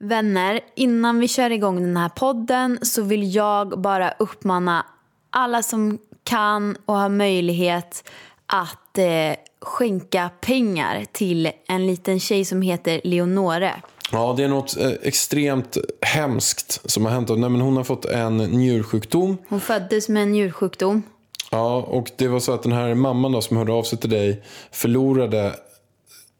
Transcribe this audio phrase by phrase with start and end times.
[0.00, 4.86] Vänner, innan vi kör igång den här podden så vill jag bara uppmana
[5.30, 8.10] alla som kan och har möjlighet
[8.46, 13.74] att eh, skänka pengar till en liten tjej som heter Leonore.
[14.12, 17.28] Ja, det är något eh, extremt hemskt som har hänt.
[17.28, 19.36] Nej, men hon har fått en njursjukdom.
[19.48, 21.02] Hon föddes med en njursjukdom.
[21.50, 24.10] Ja, och det var så att den här mamman då, som hörde av sig till
[24.10, 24.42] dig
[24.72, 25.54] förlorade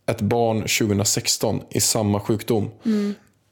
[0.06, 2.70] ett barn 2016 i samma sjukdom.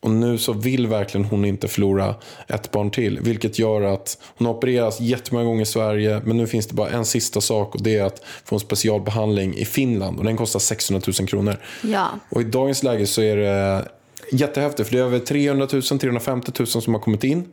[0.07, 2.15] Och nu så vill verkligen hon inte förlora
[2.49, 3.21] ett barn till.
[3.21, 6.21] Vilket gör att hon har opererats jättemånga gånger i Sverige.
[6.25, 9.55] Men nu finns det bara en sista sak och det är att få en specialbehandling
[9.55, 10.19] i Finland.
[10.19, 11.57] Och den kostar 600 000 kronor.
[11.83, 12.09] Ja.
[12.31, 13.89] Och i dagens läge så är det
[14.33, 14.89] jättehäftigt.
[14.89, 17.45] För det är över 300 000, 350 000 som har kommit in.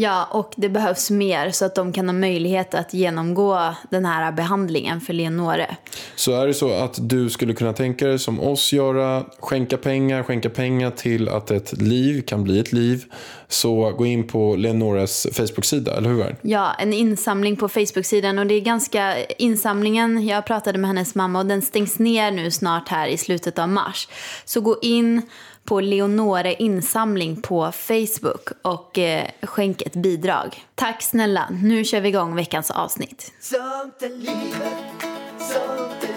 [0.00, 4.32] Ja, och det behövs mer så att de kan ha möjlighet att genomgå den här
[4.32, 5.76] behandlingen för Leonore.
[6.16, 10.22] Så är det så att du skulle kunna tänka dig som oss göra, skänka pengar,
[10.22, 13.04] skänka pengar till att ett liv kan bli ett liv.
[13.48, 16.36] Så gå in på Leonores Facebook-sida, eller hur?
[16.42, 21.38] Ja, en insamling på Facebook-sidan och det är ganska insamlingen, jag pratade med hennes mamma
[21.38, 24.08] och den stängs ner nu snart här i slutet av mars.
[24.44, 25.22] Så gå in
[25.68, 30.64] på Leonore insamling på Facebook och eh, skänk ett bidrag.
[30.74, 33.32] Tack snälla, nu kör vi igång veckans avsnitt.
[33.40, 34.72] Sånt är livet,
[35.38, 36.07] sånt är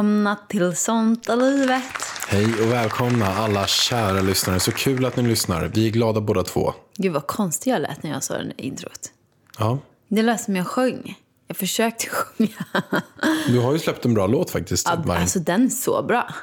[0.00, 1.82] välkomna till Sånt är livet.
[2.28, 4.60] Hej och välkomna alla kära lyssnare.
[4.60, 5.64] Så kul att ni lyssnar.
[5.74, 6.74] Vi är glada båda två.
[6.96, 9.12] Gud vad konstig jag lät när jag sa den där introt.
[9.58, 9.78] Ja.
[10.08, 11.18] Det lät som jag sjöng.
[11.46, 12.82] Jag försökte sjunga.
[13.48, 14.88] Du har ju släppt en bra låt faktiskt.
[15.06, 16.34] Ja, alltså den är så bra.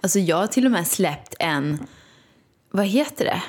[0.00, 1.86] Alltså jag har till och med släppt en,
[2.70, 3.42] vad heter det?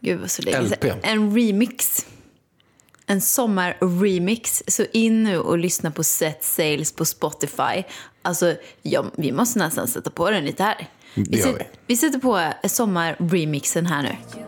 [0.00, 0.84] Gud vad så länge LP.
[1.02, 2.06] En remix.
[3.06, 4.62] En sommar-remix.
[4.66, 7.82] Så in nu och lyssna på Set Sales på Spotify.
[8.26, 10.88] Alltså, ja, vi måste nästan sätta på den lite här.
[11.14, 11.64] Sätter, vi.
[11.86, 14.45] vi sätter på sommar-remixen här nu.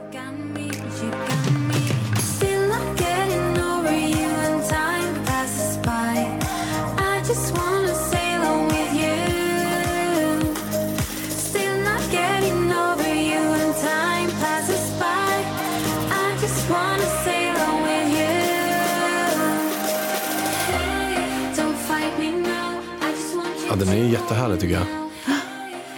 [23.78, 24.86] Den är jättehärlig tycker jag.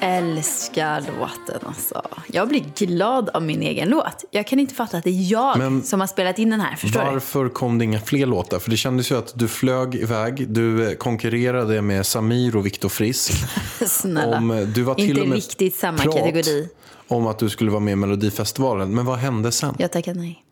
[0.03, 2.03] Älskar låten alltså.
[2.27, 4.25] Jag blir glad av min egen låt.
[4.31, 6.77] Jag kan inte fatta att det är jag Men som har spelat in den här.
[6.77, 7.11] Förstår du?
[7.11, 8.59] Varför kom det inga fler låtar?
[8.59, 10.49] För det kändes ju att du flög iväg.
[10.49, 13.33] Du eh, konkurrerade med Samir och Viktor Frisk.
[13.87, 14.37] Snälla.
[14.37, 16.69] Om, eh, du var till inte och med riktigt samma kategori.
[17.09, 18.95] om att du skulle vara med i Melodifestivalen.
[18.95, 19.75] Men vad hände sen?
[19.79, 20.45] Jag tackar nej.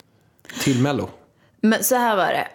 [0.60, 1.08] Till Mello?
[1.60, 2.48] Men så här var det.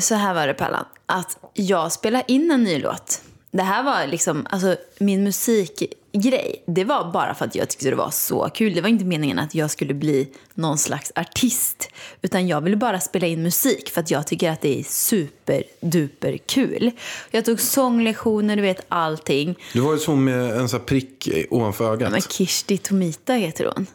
[0.00, 0.84] Så här var det Pallan.
[1.06, 3.22] Att jag spelade in en ny låt.
[3.54, 6.62] Det här var liksom, alltså min musikgrej.
[6.66, 8.74] Det var bara för att jag tyckte det var så kul.
[8.74, 11.88] Det var inte meningen att jag skulle bli någon slags artist.
[12.22, 16.36] Utan jag ville bara spela in musik för att jag tycker att det är superduper
[16.36, 16.90] kul.
[17.30, 19.58] Jag tog sånglektioner, du vet allting.
[19.72, 22.12] Du var ju så med en sån här prick ovanför ögat.
[22.12, 23.86] Men Kirsti Tomita heter hon.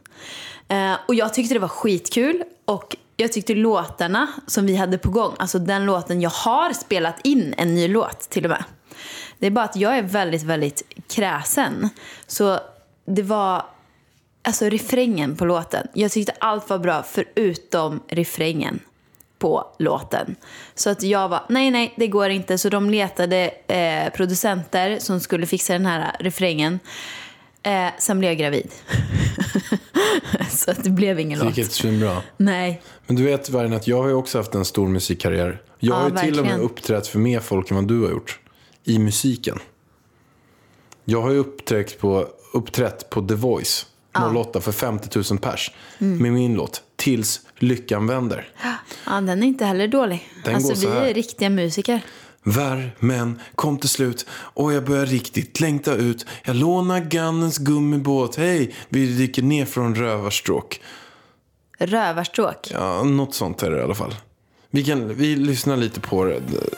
[0.67, 2.43] Eh, och jag tyckte det var skitkul.
[2.65, 7.15] Och jag tyckte låtarna som vi hade på gång, alltså den låten jag har spelat
[7.23, 8.63] in en ny låt till och med.
[9.39, 11.89] Det är bara att jag är väldigt, väldigt kräsen.
[12.27, 12.59] Så
[13.05, 13.65] det var,
[14.41, 15.87] alltså refrängen på låten.
[15.93, 18.79] Jag tyckte allt var bra förutom refrängen
[19.39, 20.35] på låten.
[20.75, 22.57] Så att jag var, nej nej det går inte.
[22.57, 26.79] Så de letade eh, producenter som skulle fixa den här refrängen.
[27.63, 28.71] Eh, sen blev jag gravid.
[30.49, 31.57] så att det blev ingen Det låt.
[31.57, 32.21] gick inte svinbra.
[32.37, 32.81] Nej.
[33.07, 35.61] Men du vet Vargen att jag har ju också haft en stor musikkarriär.
[35.79, 36.59] Jag Ja, har ju till och med verkligen.
[36.61, 38.39] uppträtt för mer folk än vad du har gjort.
[38.87, 39.59] I musiken.
[41.05, 43.85] Jag har ju uppträtt på, uppträtt på The Voice
[44.35, 45.71] 08 för 50 000 pers.
[45.99, 46.17] Mm.
[46.17, 48.49] Med min låt Tills lyckan vänder.
[49.05, 50.29] Ja, den är inte heller dålig.
[50.45, 52.01] Den alltså vi är riktiga musiker.
[52.43, 56.25] Värmen kom till slut och jag börjar riktigt längta ut.
[56.43, 58.35] Jag lånar Gannens gummibåt.
[58.35, 60.81] Hej, vi dyker ner från rövarstråk.
[61.79, 62.67] Rövarstråk.
[62.71, 64.15] Ja, något sånt är det i alla fall.
[64.69, 66.25] Vi, kan, vi lyssnar lite på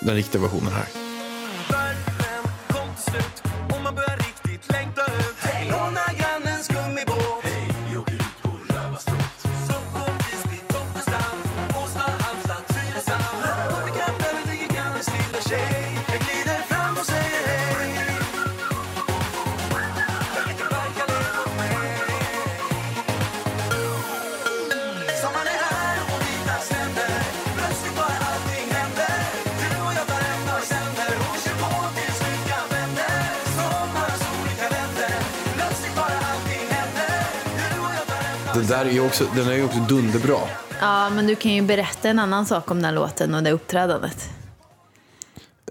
[0.02, 1.09] den riktiga versionen här.
[3.12, 3.39] Värmen
[38.60, 40.40] Den där är ju också, den är ju också dunderbra.
[40.82, 44.30] Ja, men du kan ju berätta en annan sak om den låten och det uppträdandet.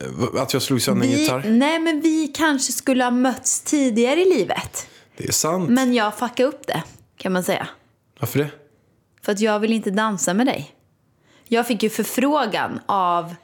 [0.01, 1.43] Eh, Att jag slog sönder en Vi, gitarr.
[1.47, 4.87] nej, men vi kanske skulle ha mötts tidigare i livet.
[5.17, 5.71] Det är sant.
[5.71, 6.83] Men jag fuckade upp det,
[7.17, 7.69] kan man säga.
[8.21, 8.49] Varför det?
[9.23, 10.75] För att jag vill inte dansa med dig.
[11.49, 13.35] Jag fick ju förfrågan av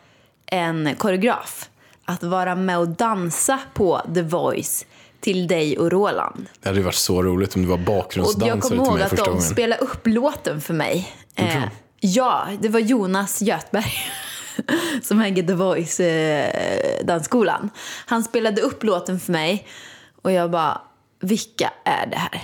[0.46, 1.69] en koreograf
[2.05, 4.87] att vara med och dansa på The Voice
[5.25, 6.47] till dig och Roland.
[6.61, 9.03] Det hade ju varit så roligt om du var bakgrundsdansare jag kommer till ihåg mig
[9.03, 9.43] att första de gången.
[9.43, 11.17] spelade upp låten för mig.
[11.35, 11.65] Eh,
[12.00, 13.93] ja, det var Jonas Göthberg
[15.03, 17.71] som äger The Voice eh, dansskolan.
[18.06, 19.69] Han spelade upp låten för mig
[20.23, 20.81] och jag bara,
[21.21, 22.43] vilka är det här?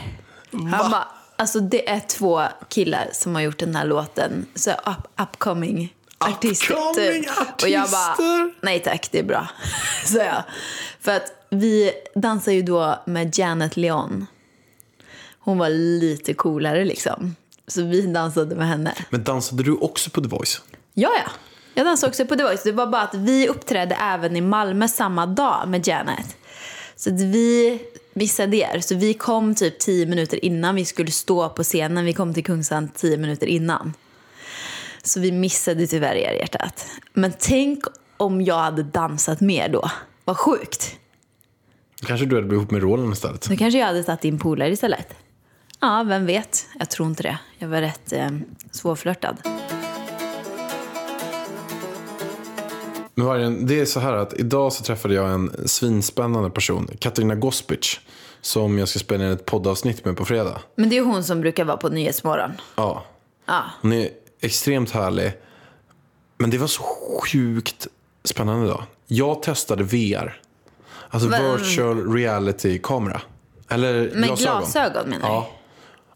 [0.53, 4.47] Han bara, alltså det är två killar som har gjort den här låten.
[4.55, 6.75] Så up, upcoming artister.
[6.75, 7.63] Upcoming typ.
[7.63, 8.55] Och jag bara, artister?
[8.61, 9.49] nej tack, det är bra.
[10.05, 10.43] Så jag.
[11.01, 14.27] För att vi dansar ju då med Janet Leon.
[15.39, 17.37] Hon var lite coolare liksom.
[17.67, 18.95] Så vi dansade med henne.
[19.11, 20.63] Men dansade du också på The Voice?
[20.95, 21.31] Ja, ja.
[21.75, 22.63] Jag dansade också på The Voice.
[22.63, 26.37] Det var bara att vi uppträdde även i Malmö samma dag med Janet.
[26.97, 27.79] Så att vi
[28.15, 28.81] missade er.
[28.81, 32.05] Så vi kom typ tio minuter innan vi skulle stå på scenen.
[32.05, 33.95] Vi kom till Kungsan tio minuter innan.
[35.03, 36.87] Så vi missade tyvärr er hjärtat.
[37.13, 37.85] Men tänk
[38.17, 39.91] om jag hade dansat mer då.
[40.25, 40.97] Vad sjukt.
[42.07, 43.49] Kanske du hade blivit ihop med Roland istället?
[43.51, 45.15] Då kanske jag hade tagit din polare istället.
[45.81, 46.67] Ja, vem vet?
[46.79, 47.39] Jag tror inte det.
[47.59, 48.29] Jag var rätt eh,
[48.71, 49.37] svårflörtad.
[53.15, 57.35] Men Vargen, det är så här att idag så träffade jag en svinspännande person, Katarina
[57.35, 58.01] Gospic,
[58.41, 60.61] som jag ska spela in ett poddavsnitt med på fredag.
[60.75, 62.51] Men det är hon som brukar vara på Nyhetsmorgon.
[62.77, 63.05] Ja,
[63.47, 63.63] Ja.
[63.83, 64.09] hon är
[64.41, 65.33] extremt härlig.
[66.39, 67.87] Men det var så sjukt
[68.25, 68.83] spännande idag.
[69.07, 70.41] Jag testade VR.
[71.11, 73.21] Alltså Va- virtual reality-kamera.
[73.69, 74.59] Eller Med glasögon.
[74.61, 75.35] glasögon menar du?
[75.35, 75.51] Ja.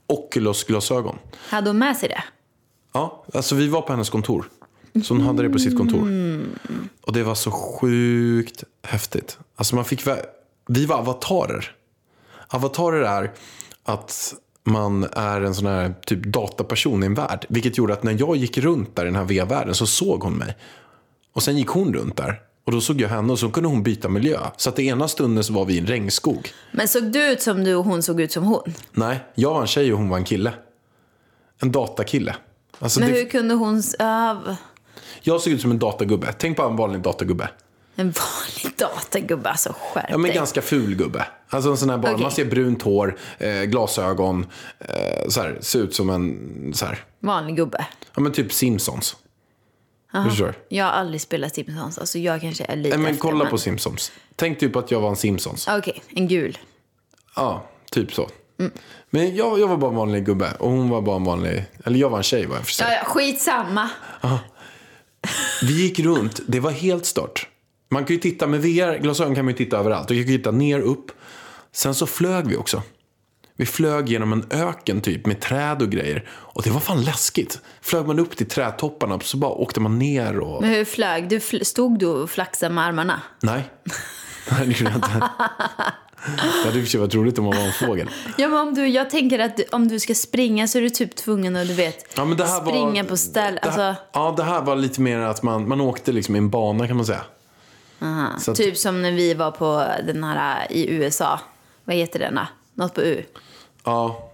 [0.07, 1.19] Oculus-glasögon.
[1.49, 2.23] Hade hon med sig det?
[2.93, 4.45] Ja, alltså vi var på hennes kontor.
[5.05, 6.09] Så hon hade det på sitt kontor.
[7.03, 9.39] Och det var så sjukt häftigt.
[9.57, 10.25] Alltså man fick vä-
[10.69, 11.73] vi var avatarer.
[12.49, 13.33] Avatarer är
[13.85, 17.47] att man är en sån här typ dataperson i en värld.
[17.49, 20.33] Vilket gjorde att när jag gick runt där i den här VR-världen så såg hon
[20.35, 20.57] mig.
[21.33, 22.41] Och sen gick hon runt där.
[22.65, 24.39] Och då såg jag henne och så kunde hon byta miljö.
[24.57, 26.49] Så att det ena stunden så var vi i en regnskog.
[26.73, 28.75] Men såg du ut som du och hon såg ut som hon?
[28.93, 30.53] Nej, jag var en tjej och hon var en kille.
[31.63, 32.37] En datakille.
[32.79, 33.77] Alltså Men det, hur kunde hon...
[33.77, 34.55] Uh,
[35.23, 36.33] Jag såg ut som en datagubbe.
[36.39, 37.49] Tänk på en vanlig datagubbe.
[37.97, 40.35] en vanlig datagubbe, alltså skärp Ja, men dig.
[40.35, 41.27] ganska ful gubbe.
[41.49, 42.23] Alltså en sån här bara, Okej.
[42.23, 44.47] man ser brunt hår, eh, glasögon,
[44.79, 47.87] eh, så här, ser ut som en, så här, Vanlig gubbe.
[48.15, 49.17] ja men typ Simpsons.
[50.29, 50.77] Förstår du?
[50.77, 53.59] Jag har aldrig spelat Simpsons, alltså jag kanske är lite Nej, men kolla men- på
[53.59, 54.13] Simpsons.
[54.37, 55.69] Tänk typ att jag var en Simpsons.
[55.69, 56.59] Okej, en gul.
[57.37, 58.29] Ja, typ så.
[59.11, 61.99] Men jag, jag var bara en vanlig gubbe och hon var bara en vanlig, eller
[61.99, 62.87] jag var en tjej var jag för sig.
[62.91, 63.89] Ja, ja, skitsamma.
[65.63, 67.49] Vi gick runt, det var helt stört.
[67.91, 70.11] Man kan ju titta med VR-glasögon kan man ju titta överallt.
[70.11, 71.11] Jag kan ju titta ner, upp.
[71.73, 72.83] Sen så flög vi också.
[73.57, 76.29] Vi flög genom en öken typ med träd och grejer.
[76.31, 77.61] Och det var fan läskigt.
[77.83, 80.61] Flög man upp till trädtopparna så bara åkte man ner och...
[80.63, 81.39] Men hur flög du?
[81.39, 83.21] Fl- Stod du och flaxade med armarna?
[83.41, 83.63] Nej.
[84.51, 85.29] Nej, det gjorde jag inte.
[86.37, 88.11] Det hade i och för sig varit roligt om man var en fågel.
[88.39, 90.91] Ja, men om du, jag tänker att du, om du ska springa så är du
[90.91, 93.55] typ tvungen att du vet, Ja, men det här springa var, på ställ.
[93.63, 96.39] Det här, Alltså, Ja, det här var lite mer att man, man åkte liksom i
[96.39, 97.21] en bana kan man säga.
[98.49, 101.41] Att, typ som när vi var på den här i USA.
[101.85, 102.47] Vad heter den då?
[102.75, 103.23] Något på U.
[103.85, 104.31] Ja,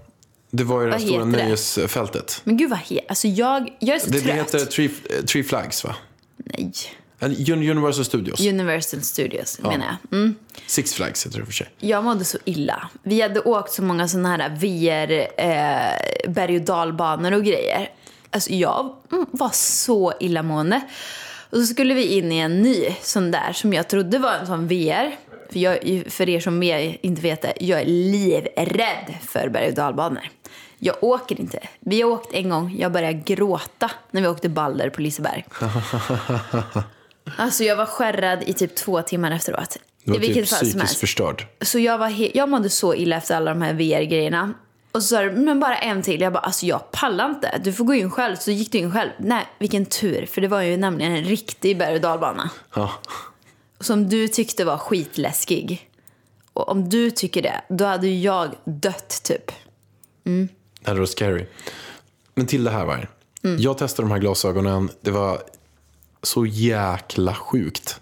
[0.51, 1.45] det var ju det här stora heter det?
[1.45, 2.41] nöjesfältet.
[2.45, 4.37] Men gud vad he- Alltså jag, jag är så Det, det trött.
[4.37, 5.95] heter Three, eh, Three Flags va?
[6.37, 6.73] Nej.
[7.49, 8.41] Universal Studios.
[8.41, 10.19] Universal Studios menar jag.
[10.19, 10.35] Mm.
[10.67, 11.71] Six Flags heter det för sig.
[11.79, 12.89] Jag mådde så illa.
[13.03, 17.91] Vi hade åkt så många sådana här VR eh, berg och dalbanor och grejer.
[18.31, 20.81] Alltså jag mm, var så illamående.
[21.51, 24.47] Och så skulle vi in i en ny sån där som jag trodde var en
[24.47, 25.17] sån VR.
[25.53, 30.29] För, jag, för er som inte vet det, jag är livrädd för berg och dalbanor.
[30.79, 31.59] Jag åker inte.
[31.81, 35.45] Vi har åkt en gång, jag började gråta när vi åkte Balder på Liseberg.
[37.37, 39.77] Alltså jag var skärrad i typ två timmar efteråt.
[40.05, 41.47] Du var I vilket typ psykiskt förstörd.
[41.61, 44.55] Så jag, var jag mådde så illa efter alla de här VR-grejerna.
[44.93, 46.21] Och så sa du, men bara en till.
[46.21, 47.61] Jag bara, alltså jag pallar inte.
[47.65, 48.37] Du får gå in själv.
[48.37, 49.11] Så gick du in själv.
[49.19, 50.27] Nej, vilken tur.
[50.27, 52.51] För det var ju nämligen en riktig berg och dalbana.
[52.75, 52.91] Ja.
[53.81, 55.91] Som du tyckte var skitläskig.
[56.53, 59.53] Och om du tycker det, då hade ju jag dött typ.
[60.81, 61.47] Det hade varit scary.
[62.35, 62.97] Men till det här var
[63.43, 63.61] Mm.
[63.61, 64.91] Jag testade de här glasögonen.
[65.01, 65.43] Det var
[66.23, 68.01] så jäkla sjukt.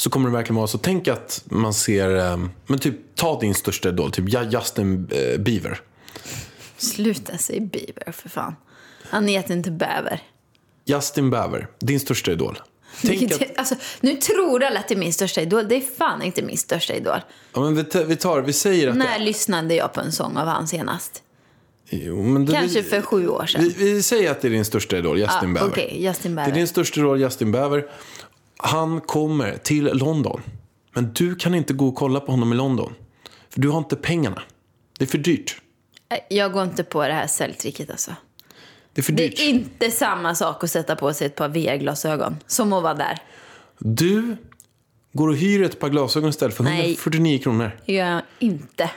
[0.00, 0.78] så kommer det verkligen vara så.
[0.78, 5.80] Tänk att man ser, eh, men typ ta din största idol, typ Justin eh, Bieber.
[6.76, 8.54] Sluta säga Bieber för fan.
[9.10, 10.22] Han heter inte Bäver.
[10.84, 12.58] Justin Bieber, din största idol.
[13.02, 15.68] Tänk att, alltså, nu tror alla att det är min största idol.
[15.68, 17.18] Det är fan inte min största idol.
[17.54, 20.36] ja, men vi, tar, vi tar, vi säger att När lyssnade jag på en sång
[20.36, 21.22] av han senast?
[21.90, 23.62] Jo, men då, Kanske för sju år sedan.
[23.62, 25.68] vi, vi säger att det är din största idol, Justin Ja, Bieber.
[25.68, 27.86] Okej, Justin Det är din största idol, Justin Bieber.
[28.56, 30.42] Han kommer till London.
[30.94, 32.94] Men du kan inte gå och kolla på honom i London.
[33.50, 34.42] För du har inte pengarna.
[34.98, 35.56] Det är för dyrt.
[36.28, 38.10] Jag går inte på det här säljtricket alltså.
[38.94, 42.36] Det är för Det är inte samma sak att sätta på sig ett par VR-glasögon
[42.46, 43.18] som att vara där.
[43.78, 44.36] Du
[45.12, 46.80] går och hyr ett par glasögon istället för Nej.
[46.80, 47.76] 149 kronor.
[47.86, 48.90] Det gör jag inte.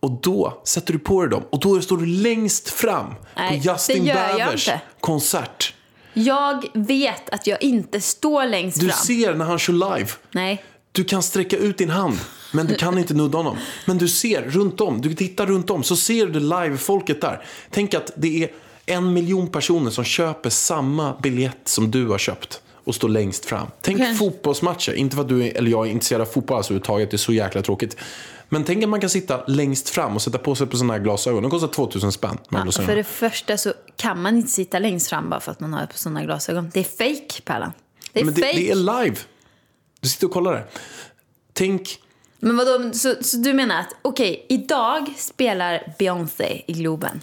[0.00, 1.42] Och då sätter du på dig dem.
[1.50, 4.80] Och då står du längst fram Nej, på Justin det gör jag Biebers inte.
[5.00, 5.74] konsert.
[6.12, 8.96] Jag vet att jag inte står längst Du fram.
[8.98, 10.10] ser när han kör live.
[10.32, 10.64] Nej.
[10.92, 12.18] Du kan sträcka ut din hand,
[12.54, 13.56] men du kan inte nudda honom.
[13.86, 17.44] Men du ser runt om, du tittar runt om, så ser du live-folket där.
[17.70, 18.50] Tänk att det är
[18.86, 23.66] en miljon personer som köper samma biljett som du har köpt och står längst fram.
[23.80, 24.14] Tänk Okej.
[24.14, 27.18] fotbollsmatcher, inte för att du eller jag är intresserad av fotboll alltså överhuvudtaget, det är
[27.18, 27.96] så jäkla tråkigt.
[28.48, 31.00] Men tänk att man kan sitta längst fram och sätta på sig på sådana här
[31.00, 31.42] glasögon.
[31.42, 32.38] De kostar 2000 spänn.
[32.48, 35.72] Ja, för det första så kan man inte sitta längst fram bara för att man
[35.72, 36.70] har på sådana glasögon.
[36.74, 37.72] Det är fake, Pärlan.
[38.12, 38.56] Det är Men det, fake.
[38.56, 39.16] det är live.
[40.00, 40.64] Du sitter och kollar det.
[41.52, 41.98] Tänk,
[42.44, 47.20] Men vadå, så, så du menar att okej, idag spelar Beyoncé i Globen.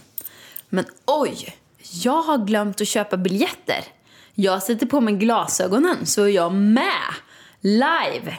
[0.68, 1.56] Men oj,
[2.02, 3.84] jag har glömt att köpa biljetter.
[4.34, 6.86] Jag sätter på mig glasögonen så är jag med
[7.60, 8.36] live.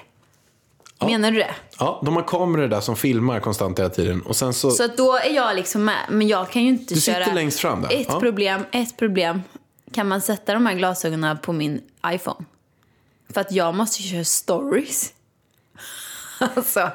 [1.05, 1.55] Menar du det?
[1.79, 4.21] ja, de har kameror där som filmar konstant hela tiden.
[4.21, 5.99] Och sen så, Så att då är jag liksom med.
[6.09, 7.33] Men jag kan ju inte Du sitter köra...
[7.33, 7.93] längst fram där.
[7.93, 8.19] Ett Ja.
[8.19, 9.41] problem, ett problem.
[9.91, 12.45] Kan man sätta de här glasögonen på min iPhone?
[13.33, 15.13] För att jag måste köra stories.
[16.55, 16.89] Alltså.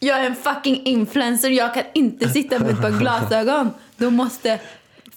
[0.00, 1.50] Jag är en fucking influencer.
[1.50, 3.70] Jag kan inte sitta med ett par glasögon.
[3.96, 4.58] Då måste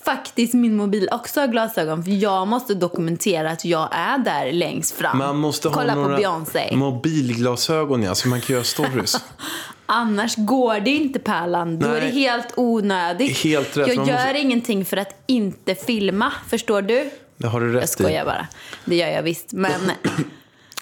[0.06, 2.04] faktiskt min mobil också ha glasögon.
[2.04, 5.18] För jag måste dokumentera att jag är där längst fram.
[5.18, 6.76] Man måste Kolla ha några Beyoncé.
[6.76, 9.16] mobilglasögon ja, så man kan göra stories.
[9.86, 11.80] Annars går det inte Pärlan.
[11.80, 13.38] Då är det helt onödigt.
[13.38, 13.88] Helt rätt.
[13.88, 16.32] Jag gör måste- ingenting för att inte filma.
[16.50, 17.10] Förstår du?
[17.38, 18.26] Det har du rätt Jag skojar i.
[18.26, 18.48] bara.
[18.86, 19.52] Det gör jag visst.
[19.52, 19.82] Men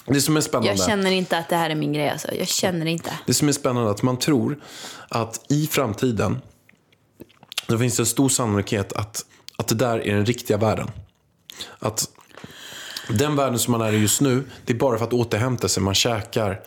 [0.05, 2.09] Det som är spännande, jag känner inte att det här är min grej.
[2.09, 2.33] Alltså.
[2.33, 3.11] Jag känner inte.
[3.25, 4.59] det som är spännande är att man tror
[5.09, 6.41] att i framtiden
[7.67, 9.25] då finns det en stor sannolikhet att,
[9.57, 10.91] att det där är den riktiga världen.
[11.79, 12.09] Att
[13.09, 15.83] den världen som man är i just nu, det är bara för att återhämta sig,
[15.83, 16.61] man käkar.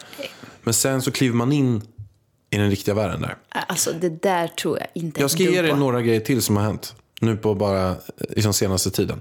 [0.62, 1.82] Men sen så kliver man in
[2.50, 3.36] i den riktiga världen där.
[3.50, 6.64] Alltså det där tror jag inte Jag ska ge dig några grejer till som har
[6.64, 7.96] hänt nu på bara
[8.28, 9.20] liksom senaste tiden.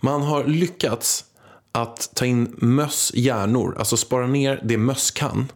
[0.00, 1.24] Man har lyckats
[1.72, 5.52] att ta in möss hjärnor, alltså spara ner det möss kan.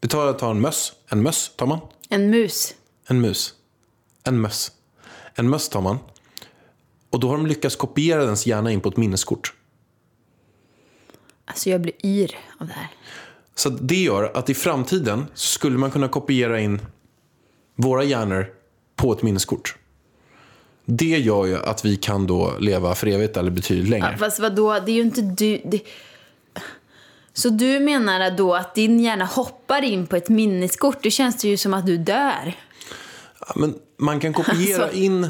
[0.00, 1.78] Vi tar, tar en möss, en möss tar man,
[2.08, 2.74] En mus.
[3.08, 3.54] en mus,
[4.24, 4.72] en möss.
[5.34, 5.98] En möss tar man.
[7.10, 9.54] Och då har de lyckats kopiera dens hjärna in på ett minneskort.
[11.44, 12.88] Alltså jag blir yr av det här.
[13.54, 16.80] Så att det gör att i framtiden skulle man kunna kopiera in
[17.76, 18.46] våra hjärnor
[18.96, 19.76] på ett minneskort.
[20.88, 24.08] Det gör ju att vi kan då leva för evigt eller betydligt längre.
[24.12, 25.60] Ja, fast vadå, det är ju inte du...
[25.64, 25.80] Det...
[27.32, 30.98] Så du menar då att din hjärna hoppar in på ett minneskort?
[31.02, 32.52] Det känns det ju som att du dör.
[33.40, 34.98] Ja, Men man kan kopiera Alltså.
[34.98, 35.28] in...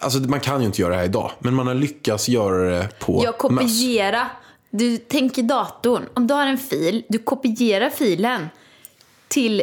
[0.00, 2.88] Alltså man kan ju inte göra det här idag, men man har lyckats göra det
[2.98, 3.62] på Jag möss.
[3.62, 4.26] kopiera.
[4.70, 6.02] Du tänker datorn.
[6.14, 8.48] Om du har en fil, du kopierar filen
[9.28, 9.62] till,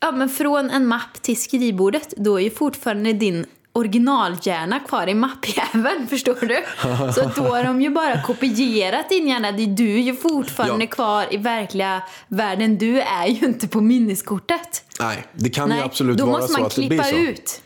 [0.00, 2.14] ja men från en mapp till skrivbordet.
[2.16, 6.64] Då är ju fortfarande din originalhjärna kvar i mappjäveln, förstår du?
[7.12, 9.52] Så då har de ju bara kopierat din hjärna.
[9.52, 10.90] Det- Du är ju fortfarande Ja.
[10.90, 12.78] kvar i verkliga världen.
[12.78, 14.84] Du är ju inte på minneskortet.
[15.00, 17.04] Nej, det kan ju Nej, absolut då vara måste så man att det blir klippa
[17.04, 17.16] så.
[17.16, 17.62] ut.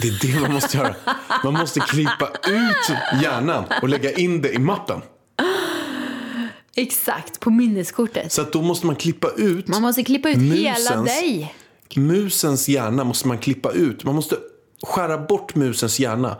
[0.00, 0.94] Det är det man måste göra.
[1.44, 5.00] Man måste klippa ut hjärnan och lägga in det i mappen.
[6.76, 8.32] Exakt, på minneskortet.
[8.32, 11.54] Så att då måste man klippa ut Man måste klippa ut hela Musens- dig.
[11.96, 14.04] musens hjärna måste man klippa ut.
[14.04, 14.36] Man måste
[14.82, 16.36] skära bort musens hjärna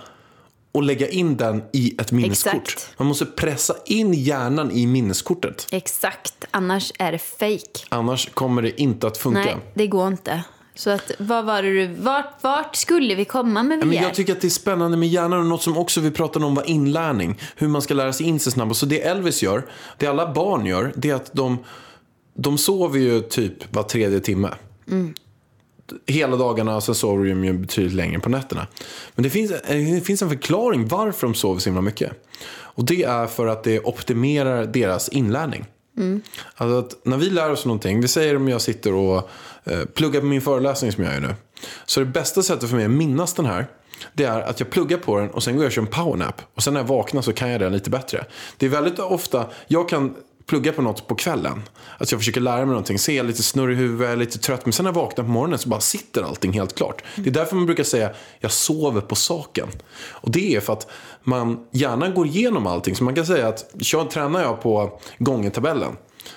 [0.72, 2.54] och lägga in den i ett minneskort.
[2.54, 2.98] Exakt.
[2.98, 5.66] Man måste pressa in hjärnan i minneskortet.
[5.70, 7.86] Exakt, annars är det fake.
[7.88, 9.40] Annars kommer det inte att funka.
[9.40, 10.44] Nej, det går inte.
[10.74, 13.86] Så att, vad var det du, vart, vart skulle vi komma med VR?
[13.86, 16.44] Men jag tycker att det är spännande med hjärnan och något som också vi pratade
[16.44, 17.40] om var inlärning.
[17.56, 18.74] Hur man ska lära sig in sig snabbare.
[18.74, 19.66] Så det Elvis gör,
[19.98, 21.58] det alla barn gör, det är att de,
[22.34, 24.50] de sover ju typ var tredje timme.
[26.06, 28.66] Hela dagarna sen sover de ju betydligt längre på nätterna.
[29.14, 32.12] Men det finns, det finns en förklaring varför de sover så himla mycket.
[32.48, 35.64] Och det är för att det optimerar deras inlärning.
[36.54, 39.30] Alltså att när vi lär oss någonting, vi säger om jag sitter och
[39.64, 41.34] eh, pluggar på min föreläsning som jag gör nu.
[41.86, 43.66] Så det bästa sättet för mig att minnas den här,
[44.12, 46.42] det är att jag pluggar på den och sen går jag och kör en powernap.
[46.54, 48.24] Och sen när jag vaknar så kan jag det lite bättre.
[48.56, 50.14] Det är väldigt ofta, jag kan
[50.46, 51.62] plugga på något på kvällen.
[51.98, 54.66] Att jag försöker lära mig någonting, se lite snurr i huvudet, jag lite trött.
[54.66, 57.04] Men sen när jag vaknar på morgonen så bara sitter allting helt klart.
[57.16, 58.10] Det är därför man brukar säga,
[58.40, 59.68] jag sover på saken.
[60.08, 60.90] Och det är för att
[61.22, 62.96] man gärna går igenom allting.
[62.96, 65.96] Så man kan säga att, kör, tränar jag på gångertabellen,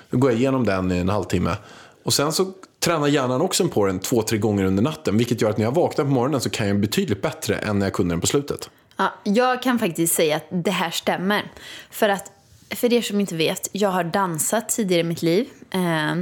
[0.09, 1.55] då går jag igenom den i en halvtimme.
[2.03, 5.17] Och sen så tränar hjärnan också på den två, tre gånger under natten.
[5.17, 7.85] Vilket gör att när jag vaknar på morgonen så kan jag betydligt bättre än när
[7.85, 8.69] jag kunde den på slutet.
[8.97, 11.51] Ja, jag kan faktiskt säga att det här stämmer.
[11.91, 12.31] För att,
[12.75, 15.47] för er som inte vet, jag har dansat tidigare i mitt liv.
[15.71, 16.15] Eh,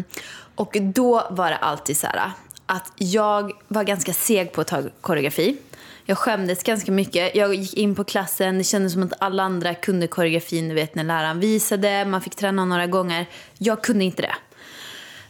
[0.55, 2.31] och då var det alltid så här
[2.67, 5.57] att jag var ganska seg på att ta koreografi.
[6.05, 7.35] Jag skämdes ganska mycket.
[7.35, 10.95] Jag gick in på klassen, det kändes som att alla andra kunde koreografin, du vet
[10.95, 13.25] när läraren visade, man fick träna några gånger.
[13.57, 14.35] Jag kunde inte det.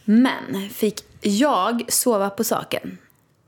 [0.04, 2.98] Men fick jag sova på saken,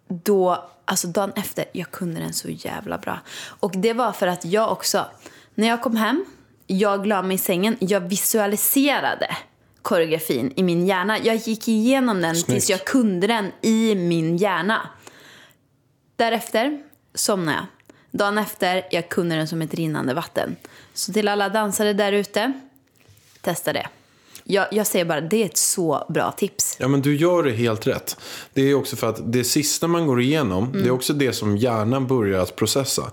[0.08, 3.20] då, alltså dagen efter, jag kunde den så jävla bra.
[3.60, 5.04] Och det var för att jag också,
[5.54, 6.24] när jag kom hem,
[6.78, 9.36] jag la mig i sängen, jag visualiserade
[9.82, 11.18] koreografin i min hjärna.
[11.18, 12.46] Jag gick igenom den Snyggt.
[12.46, 14.88] tills jag kunde den i min hjärna.
[16.16, 16.82] Därefter
[17.14, 17.66] somnade jag.
[18.20, 20.56] Dagen efter, jag kunde den som ett rinnande vatten.
[20.94, 22.52] Så till alla dansare där ute,
[23.40, 23.86] testa det.
[24.44, 26.76] Jag, jag säger bara, det är ett så bra tips.
[26.78, 28.16] Ja, men du gör det helt rätt.
[28.52, 31.56] Det är också för att det sista man går igenom, det är också det som
[31.56, 33.10] hjärnan börjar att processa.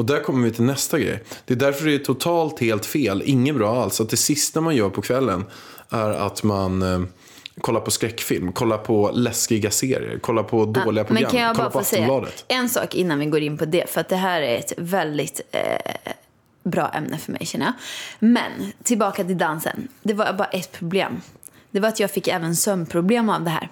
[0.00, 1.22] Och där kommer vi till nästa grej.
[1.44, 4.76] Det är därför det är totalt helt fel, inget bra alls, att det sista man
[4.76, 5.44] gör på kvällen
[5.90, 7.00] är att man eh,
[7.60, 11.70] kollar på skräckfilm, kollar på läskiga serier, kollar på dåliga program, Men kan jag bara
[11.70, 13.90] på få säga en sak innan vi går in på det?
[13.90, 16.12] För att det här är ett väldigt eh,
[16.62, 17.74] bra ämne för mig känner jag.
[18.18, 19.88] Men tillbaka till dansen.
[20.02, 21.20] Det var bara ett problem.
[21.70, 23.68] Det var att jag fick även sömnproblem av det här.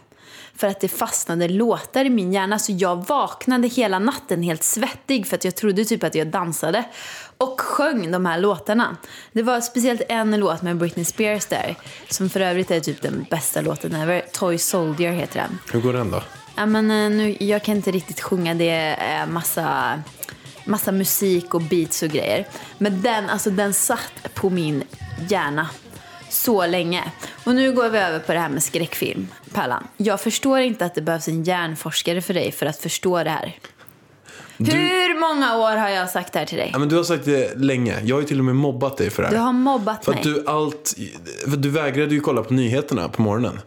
[0.58, 5.26] För att det fastnade låtar i min hjärna så jag vaknade hela natten helt svettig
[5.26, 6.84] för att jag trodde typ att jag dansade.
[7.36, 8.96] Och sjöng de här låtarna.
[9.32, 11.76] Det var speciellt en låt med Britney Spears där.
[12.08, 14.22] Som för övrigt är typ den bästa låten ever.
[14.32, 15.58] Toy Soldier heter den.
[15.72, 16.22] Hur går den då?
[16.56, 20.02] Ja, men, eh, nu, jag kan inte riktigt sjunga, det är massa,
[20.64, 22.46] massa musik och beats och grejer.
[22.78, 24.82] Men den, alltså, den satt på min
[25.28, 25.68] hjärna
[26.30, 27.12] så länge.
[27.44, 29.26] Och nu går vi över på det här med skräckfilm.
[29.52, 33.30] Pallan, jag förstår inte att det behövs en hjärnforskare för dig för att förstå det
[33.30, 33.58] här.
[34.58, 36.70] Hur många år har jag sagt det här till dig?
[36.72, 38.00] Ja, men du har sagt det länge.
[38.04, 39.34] Jag har ju till och med mobbat dig för det här.
[39.34, 40.20] Du har mobbat För mig.
[40.24, 40.94] du allt...
[41.44, 43.60] För du vägrade ju kolla på nyheterna på morgonen.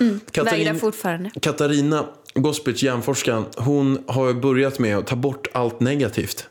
[0.00, 1.30] Mm, Vägrar Katarina, fortfarande.
[1.40, 2.04] Katarina
[2.34, 6.48] Gospic, hjärnforskaren, hon har ju börjat med att ta bort allt negativt.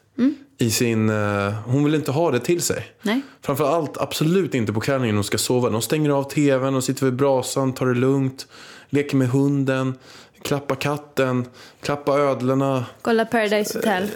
[0.64, 2.86] I sin, eh, hon vill inte ha det till sig.
[3.02, 3.22] Nej.
[3.42, 5.70] Framförallt absolut inte på kvällen när hon ska sova.
[5.70, 8.48] De stänger av tvn, och sitter vid brasan, tar det lugnt,
[8.90, 9.98] leker med hunden,
[10.42, 11.46] klappar katten,
[11.82, 12.86] klappar ödlorna.
[13.02, 14.10] Kolla Paradise Hotel.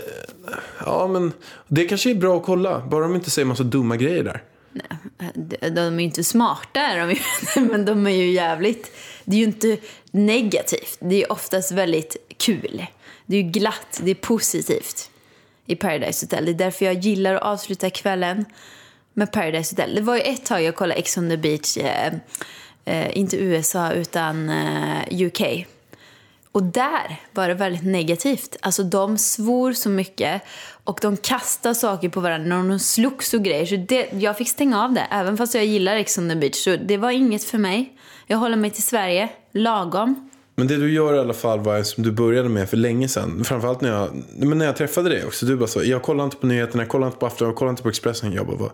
[0.85, 1.33] Ja, men
[1.67, 2.81] det kanske är bra att kolla.
[2.87, 4.43] Bara de inte säger massa dumma grejer där.
[5.33, 7.15] De de är ju inte smarta, de
[7.71, 8.91] men de är ju jävligt...
[9.25, 9.77] Det är ju inte
[10.11, 12.85] negativt, det är oftast väldigt kul.
[13.25, 15.09] Det är ju glatt, det är positivt
[15.67, 16.45] i Paradise Hotel.
[16.45, 18.45] Det är därför jag gillar att avsluta kvällen
[19.13, 19.95] med Paradise Hotel.
[19.95, 22.13] Det var ju ett tag jag kollade Ex on the beach, eh,
[22.85, 25.65] eh, inte USA utan eh, UK.
[26.51, 28.55] Och där var det väldigt negativt.
[28.61, 30.41] Alltså de svor så mycket
[30.83, 33.65] och de kastade saker på varandra och de slogs och grejer.
[33.65, 36.55] Så det, jag fick stänga av det, även fast jag gillar Ex on the beach.
[36.55, 37.93] Så det var inget för mig.
[38.27, 40.26] Jag håller mig till Sverige, lagom.
[40.59, 43.43] Men det du gör i alla fall var som du började med för länge sedan.
[43.43, 45.45] Framförallt när jag, men när jag träffade dig också.
[45.45, 47.69] Du bara så, jag kollar inte på nyheterna, jag kollar inte på Aftonbladet, jag kollar
[47.69, 48.33] inte på Expressen.
[48.33, 48.71] Jag bara,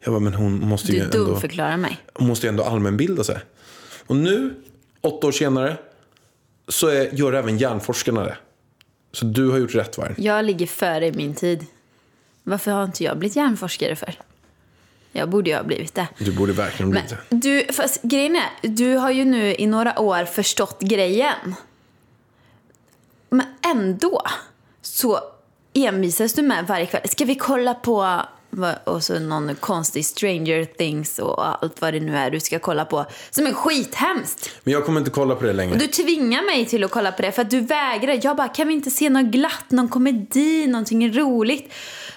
[0.00, 1.98] jag bara men hon måste ju Du ändå, dumförklarar mig.
[2.14, 3.38] hon måste ju ändå allmänbilda sig.
[4.06, 4.54] Och nu,
[5.00, 5.76] åtta år senare,
[6.68, 8.36] så är, gör även hjärnforskarna det.
[9.12, 10.14] Så du har gjort rätt Varg.
[10.18, 11.66] Jag ligger före min tid.
[12.42, 14.14] Varför har inte jag blivit hjärnforskare för?
[15.16, 16.08] Jag borde ju ha blivit det.
[16.18, 17.36] Du borde verkligen Men bli det.
[17.36, 21.54] du, fast grejen är, du har ju nu i några år förstått grejen.
[23.30, 24.22] Men ändå
[24.82, 25.20] så
[25.74, 27.08] envisas du med varje kväll.
[27.08, 28.20] Ska vi kolla på
[28.84, 32.84] Och så någon konstig Stranger Things och allt vad det nu är du ska kolla
[32.84, 33.06] på.
[33.30, 34.50] Som är skithemskt.
[34.64, 35.72] Men jag kommer inte kolla på det längre.
[35.72, 38.20] Och du tvingar mig till att kolla på det för att du vägrar.
[38.22, 41.72] Jag bara, kan vi inte se något glatt, någon komedi, någonting roligt?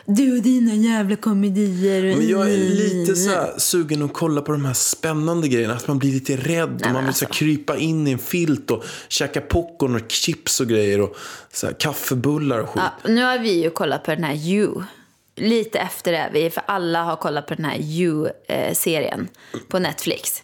[0.05, 2.15] Du och dina jävla komedier.
[2.15, 5.73] Men jag är lite så sugen att kolla på de här spännande grejerna.
[5.73, 7.25] Att man blir lite rädd och men man vill alltså.
[7.25, 11.15] krypa in i en filt och käka popcorn och chips och grejer och
[11.53, 12.83] så här kaffebullar och skit.
[13.03, 14.83] Ja, nu har vi ju kollat på den här You.
[15.39, 19.27] Lite efter det, vi, för alla har kollat på den här You-serien
[19.67, 20.43] på Netflix.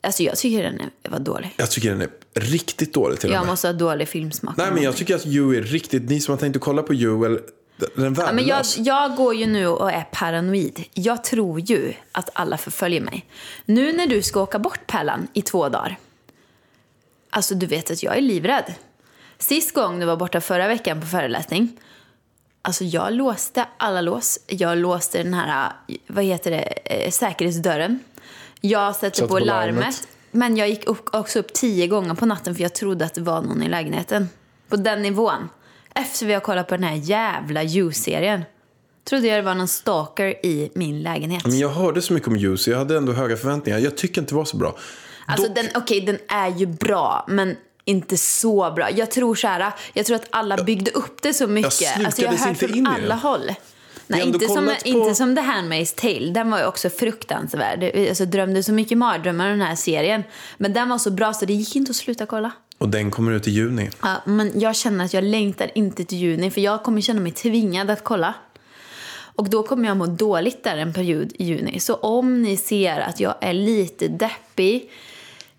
[0.00, 1.54] Alltså jag tycker den är, var dålig.
[1.56, 3.46] Jag tycker den är riktigt dålig till och Jag med.
[3.48, 4.56] måste ha dålig filmsmak.
[4.56, 6.94] Nej men jag tycker att You är riktigt, ni som har tänkt att kolla på
[6.94, 7.40] You, eller,
[7.96, 8.78] den är Ja, men jag, värdelös.
[8.78, 10.84] jag går ju nu och är paranoid.
[10.92, 13.26] Jag tror ju att alla förföljer mig.
[13.64, 15.98] Nu när du ska åka bort Pärlan i två dagar.
[17.30, 18.74] Alltså du vet att jag är livrädd.
[19.38, 21.80] Sist gång du var borta förra veckan på föreläsning.
[22.66, 24.38] Alltså jag låste alla lås.
[24.46, 25.72] Jag låste den här,
[26.06, 28.00] vad heter det, eh, säkerhetsdörren.
[28.60, 29.74] Jag satte på, på larmet.
[29.74, 30.08] larmet.
[30.30, 33.20] Men jag gick upp, också upp tio gånger på natten för jag trodde att det
[33.20, 34.28] var någon i lägenheten.
[34.68, 35.48] På den nivån.
[35.94, 38.44] Efter vi har kollat på den här jävla You-serien.
[39.04, 41.46] Trodde jag det var någon stalker i min lägenhet.
[41.46, 43.78] Men jag hörde så mycket om You så jag hade ändå höga förväntningar.
[43.78, 44.76] Jag tycker inte det var så bra.
[45.26, 48.90] Alltså Dock- den, okej den är ju bra men inte så bra.
[48.90, 51.72] Jag tror så här, jag tror att alla byggde upp det så mycket.
[51.72, 53.52] slukades alltså jag har hört från alla håll.
[54.06, 56.30] Nej, inte som, på- inte som The Handmaid's Tale.
[56.32, 57.82] Den var ju också fruktansvärd.
[57.82, 60.22] Jag alltså, drömde så mycket mardrömmar den här serien.
[60.58, 62.50] Men den var så bra så det gick inte att sluta kolla.
[62.78, 63.90] Och den kommer ut i juni.
[64.02, 67.32] Ja, men jag känner att jag längtar inte till juni för jag kommer känna mig
[67.32, 68.34] tvingad att kolla.
[69.36, 71.80] Och då kommer jag må dåligt där en period i juni.
[71.80, 74.90] Så om ni ser att jag är lite deppig,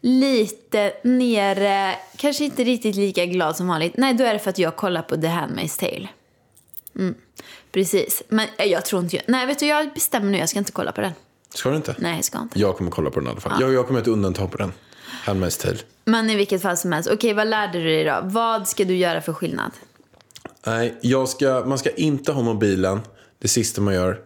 [0.06, 3.98] lite nere, kanske inte riktigt lika glad som vanligt.
[3.98, 6.08] Nej, då är det för att jag kollar på The Handmaid's Tale.
[6.96, 7.16] Mm,
[7.72, 8.24] precis.
[8.28, 9.22] Men eh, jag tror inte.
[9.28, 10.38] Nej, vet du, jag bestämmer nu.
[10.38, 11.12] Jag ska inte kolla på den.
[11.54, 11.96] Ska du inte?
[11.98, 12.60] Nej, jag ska inte.
[12.60, 13.62] Jag kommer kolla på den i alla fall.
[13.62, 14.74] Jag, jag kommer att undanta på den.
[15.26, 15.78] Handmaid's Tale.
[16.06, 17.10] Men i vilket fall som helst.
[17.12, 18.20] Okej, vad lärde du dig då?
[18.24, 19.72] Vad ska du göra för skillnad?
[20.66, 23.00] Nej, jag ska, man ska inte ha mobilen.
[23.40, 24.22] Det sista man gör.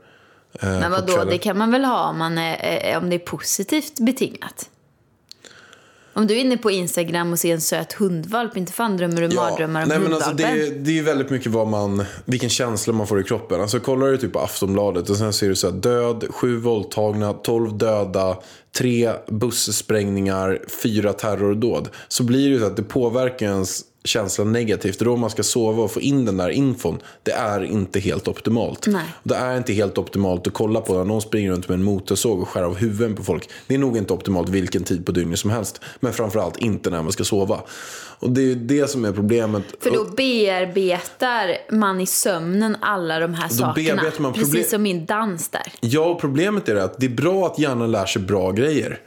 [0.54, 3.20] Eh, Men vadå, det kan man väl ha om, man är, eh, om det är
[3.20, 4.70] positivt betingat?
[6.20, 9.36] Om du är inne på Instagram och ser en söt hundvalp, inte fan drömmer du
[9.36, 12.94] mardrömmar om nej, men alltså det, är- det är väldigt mycket vad man, vilken känsla
[12.94, 13.62] man får i kroppen.
[13.62, 17.34] Alltså kollar du typ på Aftonbladet och sen ser du så här död, sju våldtagna,
[17.34, 18.38] tolv döda,
[18.78, 21.90] tre bussprängningar, fyra terrordåd.
[22.08, 25.00] Så blir det ju så att det påverkar ens känsla negativt.
[25.00, 28.88] Då man ska sova och få in den där infon, det är inte helt optimalt.
[28.88, 29.04] Nej.
[29.24, 32.42] Det är inte helt optimalt att kolla på när någon springer runt med en motorsåg
[32.42, 33.50] och skär av huvuden på folk.
[33.68, 35.82] Det är nog inte optimalt vilken tid på dygnet som helst.
[36.00, 37.62] Men framförallt inte när man ska sova.
[38.20, 39.64] Och det är ju det som är problemet.
[39.80, 44.04] För då bearbetar man i sömnen alla de här sakerna.
[44.04, 45.74] man problem- Precis som min dans där.
[45.80, 49.00] Ja, problemet är att det är bra att hjärnan lär sig bra grejer.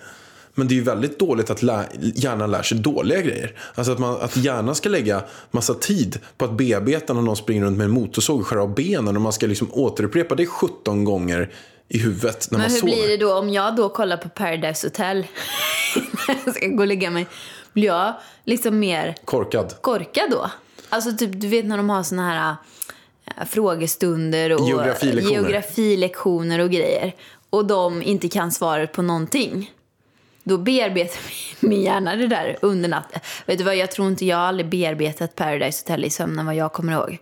[0.54, 3.54] Men det är ju väldigt dåligt att lä- hjärnan lär sig dåliga grejer.
[3.74, 7.62] Alltså att, man, att hjärnan ska lägga massa tid på att bearbeta när någon springer
[7.64, 9.16] runt med en motorsåg och skär av benen.
[9.16, 11.50] Och man ska liksom återupprepa det 17 gånger
[11.88, 12.92] i huvudet när Men man hur sover.
[12.92, 15.16] blir det då om jag då kollar på Paradise Hotel
[16.28, 17.26] när jag ska gå och lägga mig?
[17.72, 19.74] Blir jag liksom mer Korkad.
[19.80, 20.50] korkad då?
[20.88, 22.56] Alltså typ, du vet när de har såna här
[23.38, 25.34] äh, frågestunder och Geografilektioner.
[25.34, 27.14] geografilektioner och grejer.
[27.50, 29.70] Och de inte kan svaret på någonting.
[30.44, 31.20] Då bearbetar
[31.60, 33.20] min hjärna det där under natten.
[33.46, 36.54] Vet du vad, jag tror inte jag har aldrig bearbetat Paradise Hotel i sömnen vad
[36.54, 37.18] jag kommer ihåg.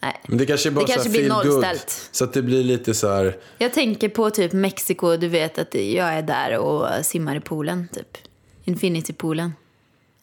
[0.00, 0.20] Nej.
[0.28, 2.08] Men det kanske bara Det kanske blir nollställt.
[2.12, 3.36] Så att det blir lite så här.
[3.58, 7.88] Jag tänker på typ Mexiko, du vet att jag är där och simmar i poolen
[7.94, 8.18] typ.
[8.64, 9.52] Infinity-poolen.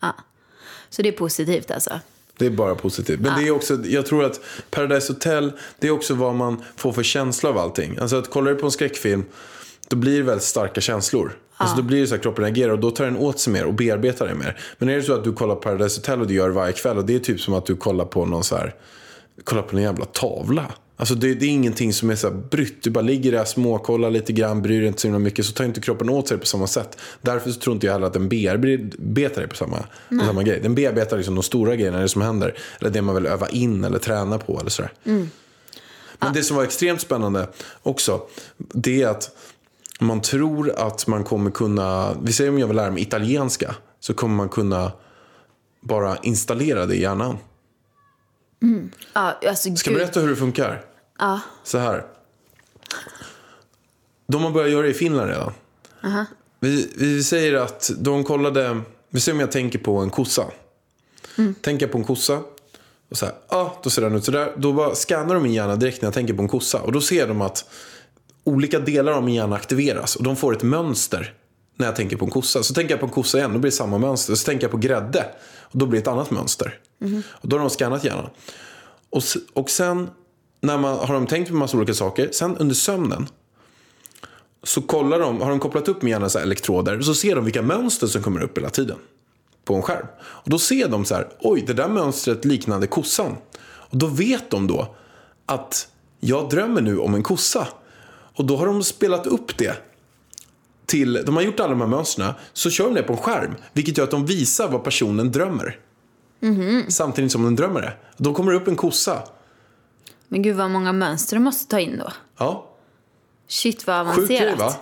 [0.02, 0.16] Ja.
[0.90, 2.00] Så det är positivt alltså.
[2.38, 3.20] Det är bara positivt.
[3.20, 4.40] Men det är också, jag tror att
[4.70, 7.98] Paradise Hotel, det är också vad man får för känsla av allting.
[7.98, 9.26] Alltså att kollar du på en skräckfilm,
[9.88, 11.38] då blir det väldigt starka känslor.
[11.58, 13.66] Alltså då blir det så att kroppen reagerar och då tar den åt sig mer
[13.66, 14.58] och bearbetar det mer.
[14.78, 16.74] Men är det så att du kollar på Paradise Hotel och du gör det varje
[16.74, 18.76] kväll och det är typ som att du kollar på någon så här,
[19.44, 20.72] kollar på en jävla tavla.
[20.98, 22.84] Alltså det, det är ingenting som är så här brytt.
[22.84, 25.46] Du bara ligger där, småkollar lite grann, bryr dig inte så himla mycket.
[25.46, 26.98] Så tar inte kroppen åt sig på samma sätt.
[27.22, 29.78] Därför så tror inte jag heller att den bearbetar det på samma,
[30.10, 30.60] på samma grej.
[30.64, 32.58] Den bearbetar liksom de stora grejerna, det som händer.
[32.80, 34.92] Eller det man vill öva in eller träna på eller sådär.
[36.20, 37.48] Men det som var extremt spännande
[37.84, 38.22] också,
[38.58, 39.32] det är att
[40.00, 44.14] man tror att man kommer kunna, vi säger om jag vill lära mig italienska, så
[44.14, 44.92] kommer man kunna
[45.82, 47.38] bara installera det i hjärnan.
[49.14, 50.86] Ja, alltså Ska jag berätta hur det funkar?
[51.20, 51.40] Ja.
[51.64, 52.06] Så här.
[54.28, 55.54] De har börjat göra det i Finland redan.
[56.60, 60.46] Vi, vi säger att de kollade, vi säger om jag tänker på en kossa.
[61.62, 62.40] Tänker jag på en kossa.
[63.10, 64.54] Och så här, ah, då ser den ut sådär.
[64.58, 66.82] Då bara scannar de min hjärna direkt när jag tänker på en kossa.
[66.82, 67.66] Och då ser de att
[68.44, 71.34] olika delar av min hjärna aktiveras och de får ett mönster
[71.78, 72.64] när jag tänker på en kossa.
[72.64, 74.36] Så tänker jag på en kossa igen, då blir det samma mönster.
[74.36, 75.26] Så tänker jag på grädde,
[75.62, 76.80] och då blir det ett annat mönster.
[77.28, 78.30] Och då har de skannat hjärnan.
[79.10, 80.10] Och, och sen
[80.62, 82.30] när man, har de tänkt på en massa olika saker.
[82.32, 83.28] Sen under sömnen
[84.64, 87.02] så kollar de, har de kopplat upp med hjärnan så här elektroder.
[87.02, 88.98] Så ser de vilka mönster som kommer upp hela tiden
[89.66, 90.06] på en skärm.
[90.22, 93.36] Och då ser de så här, oj det där mönstret liknade kossan.
[93.64, 94.96] Och då vet de då
[95.46, 95.88] att
[96.20, 97.68] jag drömmer nu om en kossa.
[98.36, 99.76] Och då har de spelat upp det
[100.86, 103.56] till, de har gjort alla de här mönstren, så kör de det på en skärm.
[103.74, 105.80] Vilket gör att de visar vad personen drömmer.
[106.88, 107.94] Samtidigt som den drömmer det.
[108.18, 109.24] Då kommer det upp en kossa.
[110.28, 112.12] Men gud vad många mönster du måste ta in då.
[112.38, 112.70] Ja,
[113.48, 114.60] Shit vad sjuk grej avancerat.
[114.74, 114.80] va?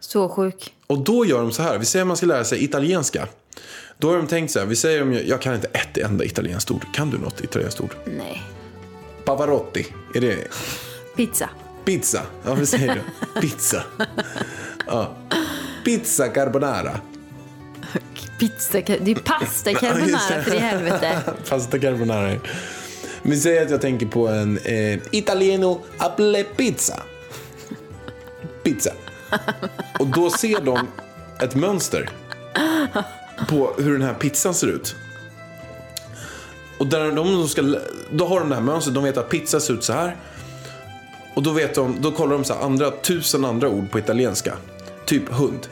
[0.00, 0.74] Så sjuk.
[0.86, 3.28] Och då gör de så här, vi säger att man ska lära sig italienska.
[3.98, 6.24] Då har de tänkt så här, vi säger om jag, jag kan inte ett enda
[6.24, 6.84] italienskt ord.
[6.94, 7.94] Kan du något italienskt ord?
[8.18, 8.42] Nej.
[9.24, 10.48] Pavarotti, är det
[11.16, 11.50] Pizza.
[11.90, 12.22] Pizza?
[12.44, 13.40] Ja, vi säger det.
[13.40, 13.82] Pizza.
[14.86, 15.16] Ja.
[15.84, 17.00] Pizza carbonara.
[18.38, 18.80] Pizza.
[18.80, 21.22] Det är pasta carbonara för i helvete.
[21.48, 22.36] Pasta carbonara.
[23.22, 27.02] Vi säger att jag tänker på en eh, italieno apple pizza.
[28.62, 28.92] Pizza.
[29.98, 30.86] Och då ser de
[31.40, 32.10] ett mönster
[33.48, 34.94] på hur den här pizzan ser ut.
[36.78, 37.62] Och där de ska,
[38.10, 40.16] då har de det här mönstret, de vet att pizza ser ut så här.
[41.40, 44.56] Och då, vet de, då kollar de så andra, tusen andra ord på italienska.
[45.04, 45.68] Typ hund.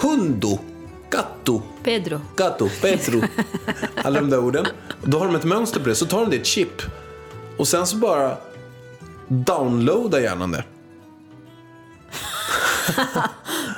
[0.00, 0.58] Hundo.
[1.10, 1.62] Gatto.
[1.84, 2.20] Pedro.
[2.36, 3.20] Gatto, Petro.
[4.02, 4.66] Alla de där orden.
[5.02, 5.94] Och då har de ett mönster på det.
[5.94, 6.82] Så tar de det ett chip.
[7.56, 8.36] Och sen så bara
[9.28, 10.64] downloadar hjärnan det.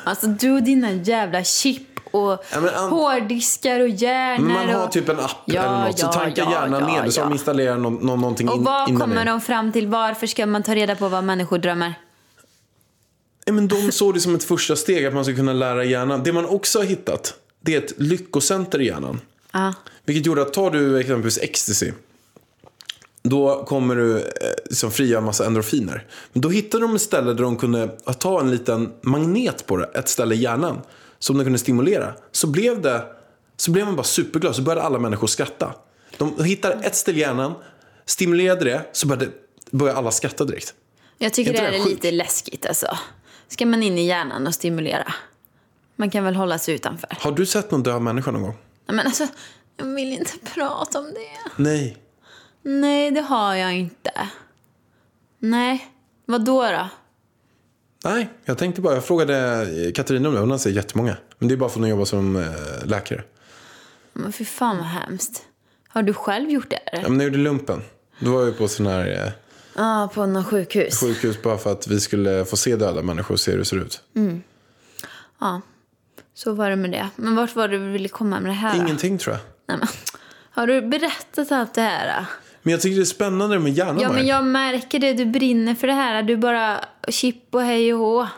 [0.05, 4.49] Alltså du och dina jävla chip och Ja, an- hårddiskar och hjärnor.
[4.49, 4.93] Man har och...
[4.93, 5.99] typ en app Ja, eller något.
[5.99, 7.11] Så ja, tankar ja, hjärnan ja, ner.
[7.11, 7.25] Så ja.
[7.25, 9.31] de installerar någon, någon, någonting Och in, vad innan kommer det.
[9.31, 9.87] de fram till?
[9.87, 11.95] Varför ska man ta reda på vad människor drömmer?
[13.45, 16.23] Ja, men de såg det som ett första steg att man ska kunna lära hjärnan.
[16.25, 19.21] Det man också har hittat, det är ett lyckocenter i hjärnan.
[19.53, 19.75] Ja.
[20.05, 21.93] Vilket gjorde att tar du exempelvis ecstasy.
[23.23, 24.23] Då kommer du eh,
[24.65, 26.07] liksom frigöra massa endorfiner.
[26.33, 29.85] Men då hittade de ett ställe där de kunde ta en liten magnet på det,
[29.95, 30.81] ett ställe i hjärnan.
[31.19, 32.15] Som de kunde stimulera.
[32.33, 33.07] Så blev, det,
[33.57, 35.75] så blev man bara superglad, så började alla människor skratta.
[36.17, 37.55] De hittade ett ställe i hjärnan,
[38.05, 39.31] stimulerade det, så började,
[39.71, 40.75] började alla skratta direkt.
[41.19, 41.87] Jag tycker det det är sjukt?
[41.87, 42.99] lite läskigt alltså.
[43.49, 45.13] Ska man in i hjärnan och stimulera?
[45.97, 47.09] Man kan väl hålla sig utanför.
[47.21, 48.57] Har du sett någon död människa någon gång?
[48.87, 49.27] Men alltså,
[49.77, 51.63] jag vill inte prata om det.
[51.63, 51.97] Nej.
[52.63, 54.29] Nej, det har jag inte.
[55.39, 55.89] Nej,
[56.25, 56.89] vad då då?
[58.05, 61.17] Nej, jag tänkte bara, jag frågade Katarina om det, hon har sett jättemånga.
[61.39, 62.45] Men det är bara för att hon jobbar som eh,
[62.85, 63.23] läkare.
[64.13, 65.43] Men fy fan vad hemskt.
[65.89, 66.81] Har du själv gjort det?
[66.93, 67.83] Ja, men när jag gjorde lumpen,
[68.21, 69.33] då var jag på sån här eh,
[69.77, 71.01] Ja, på något sjukhus.
[71.01, 73.77] sjukhus bara för att vi skulle få se döda människor och se hur det ser
[73.77, 74.03] ut.
[75.41, 75.61] Ja,
[76.35, 77.09] så var det med det.
[77.17, 78.75] Men vart var det du ville komma med det här?
[78.77, 78.83] då?
[78.83, 79.43] Ingenting tror jag.
[79.69, 79.89] Nej, men,
[80.51, 82.21] har du berättat allt det här?
[82.21, 82.27] då?
[82.69, 84.01] Men jag tycker det är spännande med hjärnan.
[84.01, 85.13] Ja, men jag märker det.
[85.13, 86.23] Du brinner för det här.
[86.23, 88.29] Du bara chip och hej och hå.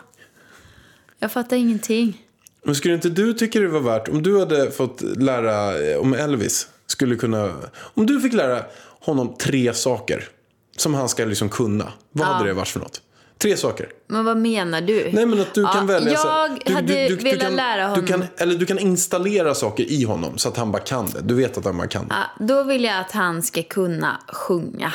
[1.19, 2.23] Jag fattar ingenting.
[2.65, 6.15] Men skulle inte du tycka det var värt, om du hade fått lära, eh, om
[6.15, 7.53] Elvis skulle kunna,
[7.95, 8.63] om du fick lära
[9.01, 10.29] honom tre saker
[10.77, 11.93] som han ska liksom kunna.
[12.13, 13.03] Vad hade det varit för något?
[13.43, 13.89] Tre saker.
[14.07, 15.11] Men vad menar du?
[15.13, 16.13] Nej men att du Ja, kan välja.
[16.13, 18.01] Jag hade velat kan, lära honom.
[18.01, 21.21] Du kan, eller du kan installera saker i honom så att han bara kan det.
[21.21, 22.15] Du vet att han bara kan det.
[22.15, 24.93] Ja, då vill jag att han ska kunna sjunga.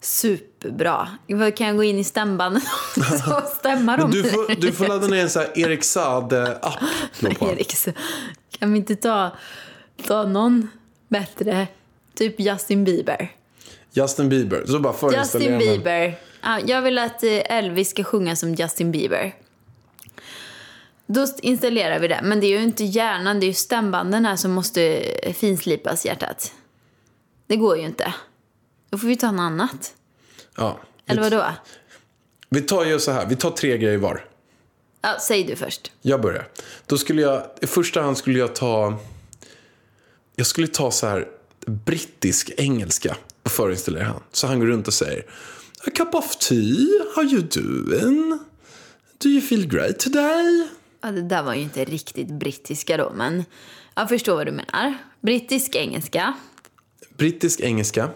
[0.00, 1.08] Superbra.
[1.56, 2.62] Kan jag gå in i stämbanden
[2.96, 4.10] och stämma dem?
[4.10, 6.82] Du får, du får ladda ner en sån här Erik Saade-app.
[7.42, 7.74] Erik,
[8.58, 9.36] kan vi inte ta,
[10.06, 10.68] ta någon
[11.08, 11.66] bättre?
[12.14, 13.32] Typ Justin Bieber.
[13.92, 14.64] Justin Bieber.
[14.66, 15.58] Så bara Justin.
[15.58, 16.29] Bieber.
[16.42, 19.34] Ja, jag vill att eh, Elvis ska sjunga som Justin Bieber.
[21.06, 22.20] Då installerar vi det.
[22.22, 26.06] Men det är ju inte hjärnan, det är ju stämbanden här som måste eh, finslipas
[26.06, 26.52] hjärtat.
[27.46, 28.14] Det går ju inte.
[28.90, 29.94] Då får vi ta något annat.
[30.56, 30.78] Ja.
[31.06, 31.54] Eller vi, vad då?
[32.48, 33.26] vi tar ju så här.
[33.26, 34.24] Vi tar tre grejer var.
[35.02, 35.92] Ja, säg du först.
[36.02, 36.48] Jag börjar.
[36.86, 38.98] Då skulle jag, i första hand skulle jag ta,
[40.36, 41.28] jag skulle ta så här
[41.66, 44.22] brittisk engelska och förinstallera han.
[44.32, 45.24] Så han går runt och säger
[45.86, 48.38] A cup of tea, how you doing?
[49.18, 50.68] Do you feel great today?
[51.02, 53.44] Ja, det där var ju inte riktigt brittiska då, men
[53.94, 54.94] jag förstår vad du menar.
[55.20, 56.34] Brittisk engelska.
[57.16, 58.10] Brittisk engelska.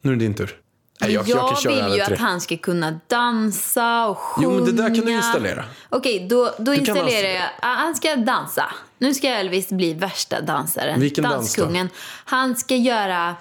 [0.00, 0.58] Nu är det din tur.
[1.00, 4.48] Nej, jag, jag, köra vill ju att han ska kunna dansa och sjunga.
[4.48, 5.64] Jo, men det där kan du installera.
[5.88, 7.48] Okej, då, då installerar jag...
[7.60, 8.72] Han ska dansa.
[8.98, 11.00] Nu ska Elvis bli värsta dansaren.
[11.00, 11.62] Vilken dans då?
[11.62, 11.88] Danskungen.
[12.24, 13.36] Han ska göra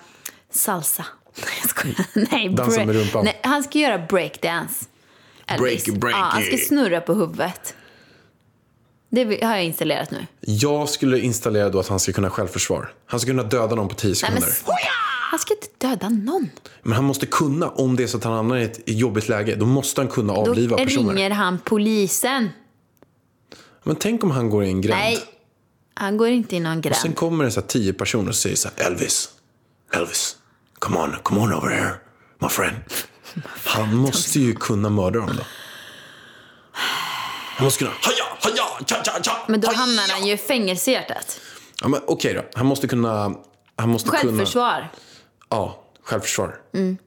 [0.51, 1.05] salsa.
[1.35, 1.95] Nej.
[2.31, 3.25] Nej, Dansa break- med rumpan.
[3.25, 4.85] Nej, han ska göra breakdance.
[5.47, 5.85] Elvis.
[5.85, 6.17] Breaky, breaky.
[6.19, 7.75] Ja, han ska snurra på huvudet.
[9.09, 10.25] Det har jag installerat nu.
[10.41, 12.93] Jag skulle installera då att han ska kunna självförsvar.
[13.05, 14.41] Han ska kunna döda någon på 10 Nej, sekunder.
[14.41, 14.75] men men...
[15.31, 16.49] han ska inte döda någon.
[16.93, 19.65] han måste kunna, om det är så att han hamnar i ett jobbigt läge, då
[19.65, 21.13] måste han kunna Då avliva personer.
[21.13, 22.49] ringer han polisen.
[23.83, 24.99] Men tänk om han går i en gränd.
[24.99, 25.19] Nej,
[25.93, 26.95] han går inte i någon gränd.
[26.95, 29.29] Sen kommer det så här tio personer och säger så här, Elvis,
[29.93, 30.37] Elvis,
[30.81, 31.93] come on, come on over here,
[32.39, 32.75] my friend.
[33.65, 35.43] Han måste ju kunna mörda dem då.
[37.57, 40.91] Han måste kunna, haja, haja, cha, cha, cha, Men då hamnar han ju i fängelse
[40.91, 41.39] i hjärtat.
[41.81, 43.35] Ja, men okej då, han måste kunna,
[43.75, 44.91] han måste kunna, Självförsvar.
[45.49, 46.55] ja, självförsvar.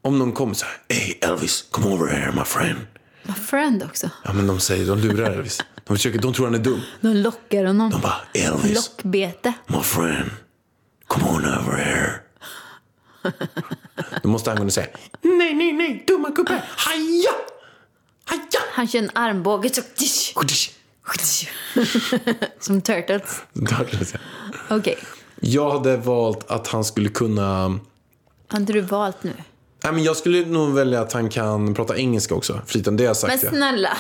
[0.03, 2.79] Om någon kommer så här, hey Elvis, come over here my friend.
[3.23, 4.11] My friend också.
[4.25, 5.61] Ja men de säger, de lurar Elvis.
[5.85, 6.81] De, försöker, de tror han är dum.
[7.01, 7.91] De lockar honom.
[7.91, 9.53] De bara, Elvis, Lockbete.
[9.67, 10.31] My friend,
[11.09, 12.21] come on over here.
[14.23, 14.87] Då måste han kunna säga
[15.23, 17.31] nej, nej, nej, dumma gubbe, haja,
[18.25, 18.61] haja.
[18.73, 19.81] Han kör en armbåge så...
[22.61, 23.43] Som Turtles.
[24.71, 24.99] Okej.
[25.41, 27.81] Jag hade valt att han skulle kunna...
[28.49, 29.33] Har inte du valt nu?
[29.85, 32.61] Nej, men jag skulle nog välja att han kan prata engelska också.
[32.67, 33.43] Förutom det jag Men sagt.
[33.43, 33.51] ja.
[33.51, 33.97] snälla.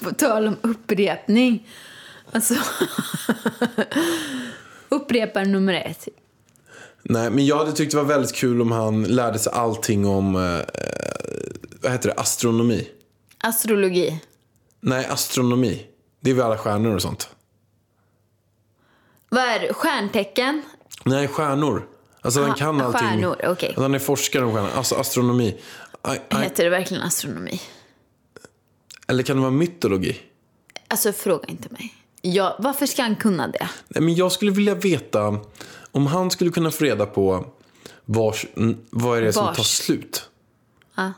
[0.00, 1.68] På tal om upprepning.
[2.32, 2.54] Alltså.
[4.88, 6.08] Upprepar nummer ett.
[7.02, 10.36] Nej, men jag hade tyckt det var väldigt kul om han lärde sig allting om
[10.36, 10.60] eh,
[11.82, 12.88] vad heter det, astronomi.
[13.38, 14.20] Astrologi.
[14.80, 15.86] Nej, astronomi.
[16.20, 17.28] Det är väl alla stjärnor och sånt.
[19.28, 19.74] Vad är det?
[19.74, 20.62] Stjärntecken?
[21.04, 21.86] Nej, stjärnor.
[22.20, 23.00] Alltså han Aha, kan allting.
[23.00, 23.74] stjärnor, okej.
[23.76, 24.70] Att han är forskare om stjärnor.
[24.76, 25.60] Alltså astronomi.
[26.02, 26.42] Aj, aj.
[26.42, 27.60] Heter det verkligen astronomi?
[29.08, 30.20] Eller kan det vara mytologi?
[30.88, 31.94] Alltså fråga inte mig.
[32.22, 33.68] Ja, varför ska han kunna det?
[33.88, 35.38] Nej, men jag skulle vilja veta
[35.92, 37.46] om han skulle kunna få reda på
[38.04, 38.46] vars,
[38.90, 39.56] vad är det som Vars.
[39.56, 40.28] tar slut.
[40.94, 41.12] Ja.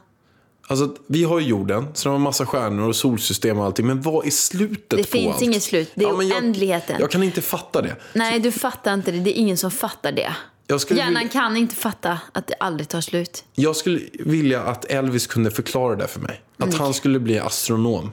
[0.67, 3.87] Alltså, vi har ju jorden, så har massa stjärnor och solsystem och allting.
[3.87, 5.43] Men vad är slutet Det på finns allt?
[5.43, 5.93] inget slut.
[5.95, 6.97] Det är jag, oändligheten.
[7.01, 7.97] Jag kan inte fatta det.
[8.13, 9.19] Nej, du fattar inte det.
[9.21, 10.35] Det är ingen som fattar det.
[10.67, 13.45] Jag Hjärnan vilja, kan inte fatta att det aldrig tar slut.
[13.55, 16.41] jag skulle vilja att Elvis kunde förklara det för mig.
[16.57, 16.81] Att Mm.
[16.81, 18.13] han skulle bli astronom.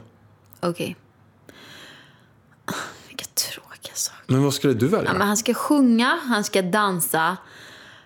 [0.59, 0.95] Okej.
[3.07, 4.33] Vilka tråkiga saker.
[4.33, 5.09] Men vad skulle du välja?
[5.09, 7.37] Ja, men han ska sjunga, han ska dansa.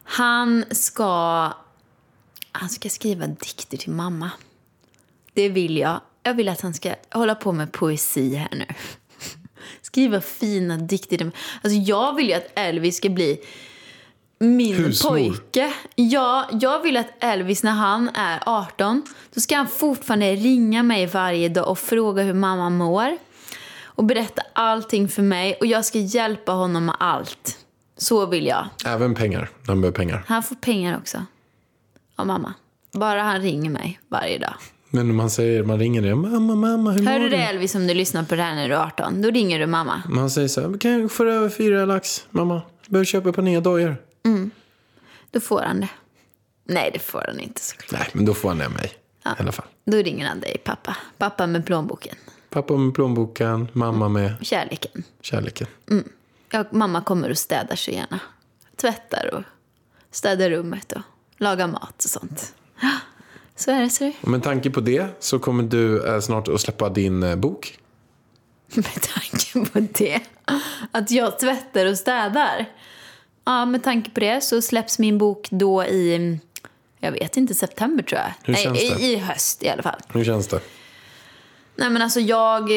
[0.04, 1.52] Han ska...
[2.52, 4.32] Han ska skriva dikter till mamma.
[5.34, 6.02] Det vill jag.
[6.24, 8.65] Jag vill att han ska hålla på med poesi här nu.
[9.82, 11.32] Skriva fina dikter.
[11.63, 13.39] Alltså jag vill ju att Elvis ska bli
[14.39, 15.10] min Husmor.
[15.10, 15.74] pojke.
[15.96, 21.06] Ja, jag vill att Elvis när han är 18, då ska han fortfarande ringa mig
[21.06, 23.18] varje dag och fråga hur mamma mår.
[23.96, 27.58] Och berätta allting för mig och jag ska hjälpa honom med allt.
[27.98, 28.68] Så vill jag.
[28.86, 29.50] Även pengar.
[29.68, 30.24] Han behöver pengar.
[30.28, 31.26] Han får pengar också.
[32.16, 32.54] Av mamma.
[32.92, 34.54] Bara han ringer mig varje dag.
[34.90, 36.16] Men om man säger, man ringer det.
[36.16, 38.70] Mamma, mamma, hur Hör mår du det Elvis om du lyssnar på det här när
[38.70, 39.22] du är 18?
[39.22, 40.02] Då ringer du mamma.
[40.10, 42.62] Man säger så här, kan jag få över fyra lax, mamma?
[42.88, 43.98] Behöver köpa par nya dojor.
[45.32, 45.90] Då får han det.
[46.64, 47.92] Nej, det får han inte såklart.
[47.92, 48.94] Nej, men då får han det av mig.
[49.26, 49.66] I alla fall.
[49.86, 50.98] Då ringer han dig, pappa.
[51.18, 52.16] Pappa med plånboken.
[52.56, 55.04] Pappa med plånboken, mamma med Kärleken.
[55.22, 55.68] kärleken.
[56.52, 58.20] Ja, mamma kommer och städar så gärna.
[58.76, 59.44] Tvättar och
[60.12, 61.02] städar rummet och
[61.38, 62.54] lagar mat och sånt.
[63.56, 66.89] Så är det, så med tanke på det så kommer du eh, snart att släppa
[66.89, 67.80] din eh, bok.
[68.76, 70.22] Med tanke på det.
[70.91, 72.65] Att jag tvättar och städar.
[73.46, 76.39] Ja, med tanke på det så släpps min bok då i,
[77.00, 78.34] jag vet inte, september tror jag.
[78.44, 79.04] Hur känns Nej, det?
[79.04, 80.00] i, i höst i alla fall.
[80.13, 80.60] Hur känns det?
[81.76, 82.72] Nej men alltså jag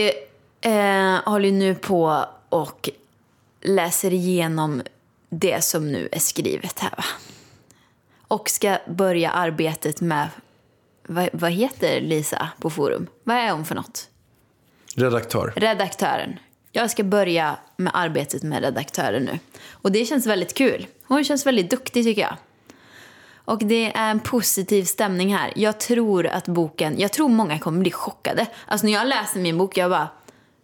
[0.60, 2.90] eh, håller ju nu på och
[3.60, 4.82] läser igenom
[5.28, 7.04] det som nu är skrivet här va.
[8.28, 10.28] Och ska börja arbetet med,
[11.06, 13.06] vad, vad heter Lisa på forum?
[13.24, 14.08] Vad är hon för något?
[14.94, 15.52] Redaktör.
[15.56, 16.38] Redaktören.
[16.72, 19.38] Jag ska börja med arbetet med redaktören nu.
[19.70, 20.86] Och det känns väldigt kul.
[21.04, 22.36] Hon känns väldigt duktig tycker jag.
[23.48, 25.52] Och det är en positiv stämning här.
[25.56, 28.46] Jag tror att boken, jag tror många kommer bli chockade.
[28.66, 30.08] Alltså när jag läser min bok, jag bara,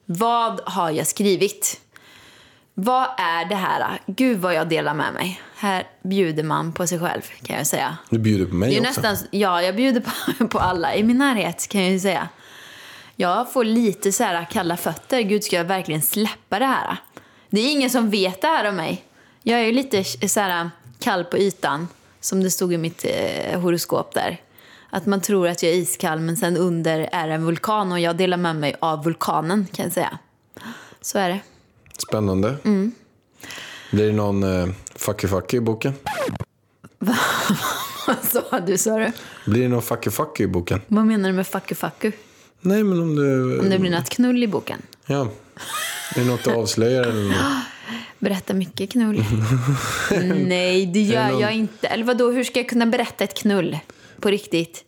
[0.05, 1.81] vad har jag skrivit?
[2.75, 4.01] Vad är det här?
[4.07, 5.41] Gud vad jag delar med mig.
[5.57, 7.97] Här bjuder man på sig själv kan jag säga.
[8.11, 9.01] Du bjuder på mig Det är också.
[9.01, 12.29] nästan, ja, jag bjuder på, på alla i min närhet kan jag ju säga.
[13.17, 15.21] Jag får lite så här kalla fötter.
[15.21, 16.97] Gud, ska jag verkligen släppa det här?
[17.51, 19.05] Det är ingen som vet det här om mig.
[19.43, 21.89] Jag är ju lite så här kall på ytan,
[22.25, 24.41] som det stod i mitt eh, horoskop där.
[24.91, 28.17] Att man tror att jag är iskall, men sen under är en vulkan och jag
[28.17, 30.19] delar med mig av vulkanen kan jag säga.
[31.01, 31.41] Så är det.
[32.09, 32.57] Spännande.
[32.65, 32.93] Mm.
[33.91, 35.95] Blir det någon eh, fucky fucky i boken?
[38.07, 39.13] Vad sa du, sa du?
[39.47, 40.81] Blir det någon fucky fucky i boken?
[40.87, 42.13] Vad menar du med fucku?
[42.61, 43.59] Nej, men om du...
[43.61, 44.83] Om det blir något knull i boken?
[45.07, 45.29] Ja.
[46.17, 47.37] Är det något du avslöjar eller något?
[48.19, 49.25] Berätta mycket knull.
[50.47, 51.87] Nej, det gör någon- jag inte.
[51.89, 53.79] Eller vadå, hur ska jag kunna berätta ett knull?
[54.21, 54.85] På riktigt?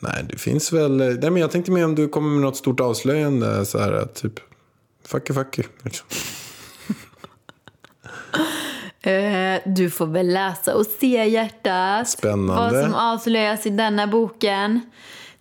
[0.00, 0.96] Nej, det finns väl...
[0.96, 3.66] Nej, men jag tänkte mer om du kommer med något stort avslöjande.
[3.66, 4.40] Så här, typ...
[5.06, 5.62] Fucky fucky.
[5.82, 6.06] Liksom.
[9.02, 12.08] Eh, du får väl läsa och se hjärtat.
[12.08, 12.54] Spännande.
[12.76, 14.80] Vad som avslöjas i denna boken.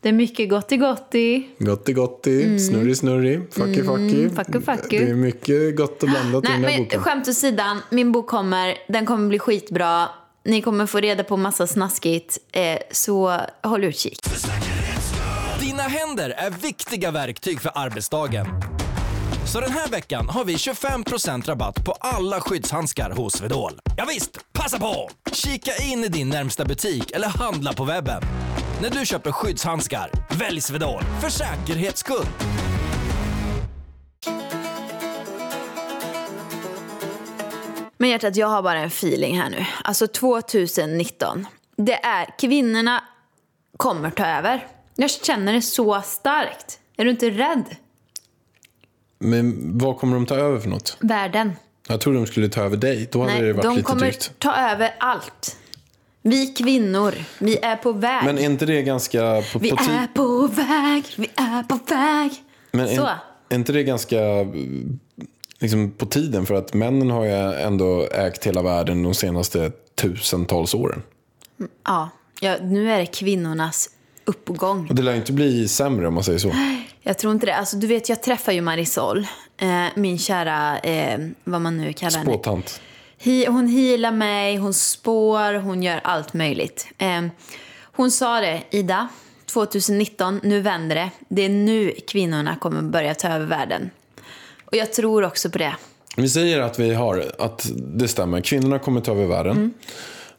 [0.02, 1.48] Det är mycket gotti gotti.
[1.60, 4.24] Gotti gotti, snurri snurri, fucky fucky.
[4.26, 4.36] Mm.
[4.36, 5.00] fucky fucky.
[5.00, 7.02] Det är mycket gott och blandat i Nej, den här men boken.
[7.04, 7.82] skämt åsidan.
[7.90, 8.78] Min bok kommer.
[8.88, 10.10] Den kommer bli skitbra.
[10.44, 12.38] Ni kommer få reda på massa snaskigt.
[12.52, 14.20] Eh, så håll utkik.
[15.60, 18.48] Dina händer är viktiga verktyg för arbetsdagen.
[19.48, 23.80] Så den här veckan har vi 25% rabatt på alla skyddshandskar hos Swedol.
[23.98, 25.10] Ja visst, passa på!
[25.32, 28.22] Kika in i din närmsta butik eller handla på webben.
[28.82, 32.26] När du köper skyddshandskar, välj Swedol för säkerhets skull.
[37.98, 39.66] Men hjärtat, jag har bara en feeling här nu.
[39.84, 41.48] Alltså 2019.
[41.78, 43.04] Det är kvinnorna
[43.78, 44.68] kommer ta över.
[44.96, 46.80] Jag känner det så starkt.
[46.98, 47.76] Är du inte rädd?
[49.20, 50.98] Men vad kommer de ta över för något?
[51.00, 51.52] Världen.
[51.88, 53.10] Jag trodde de skulle ta över dig.
[53.12, 54.32] Då hade det varit de lite kommer drygt.
[54.40, 55.58] ta över allt.
[56.22, 58.26] Vi kvinnor, vi är på väg.
[58.26, 62.32] Men är inte det ganska på, vi på är på väg, vi är på väg.
[62.72, 63.06] Men Så.
[63.06, 63.18] är,
[63.50, 64.18] är inte det ganska
[65.60, 66.46] liksom, på tiden?
[66.46, 71.02] För att männen har ju ändå ägt hela världen de senaste tusentals åren.
[71.86, 72.10] Ja,
[72.40, 73.90] ja, nu är det kvinnornas
[74.26, 74.88] uppgång.
[74.90, 76.52] Och det lär inte bli sämre om man säger så.
[77.08, 77.56] Jag tror inte det.
[77.56, 79.28] Alltså, du vet, jag träffar ju Marisol,
[79.58, 82.32] eh, min kära, eh, vad man nu kallar henne.
[82.32, 82.82] Spåtant.
[83.18, 86.88] Hi, hon healar mig, hon spår, hon gör allt möjligt.
[86.98, 87.22] Eh,
[87.82, 89.08] hon sa det, Ida,
[89.46, 91.10] 2019, nu vänder det.
[91.28, 93.90] Det är nu kvinnorna kommer börja ta över världen.
[94.66, 95.76] Och jag tror också på det.
[96.18, 98.42] Vi säger att vi har, att det stämmer.
[98.42, 99.58] Kvinnorna kommer ta över världen.
[99.58, 99.74] Mm.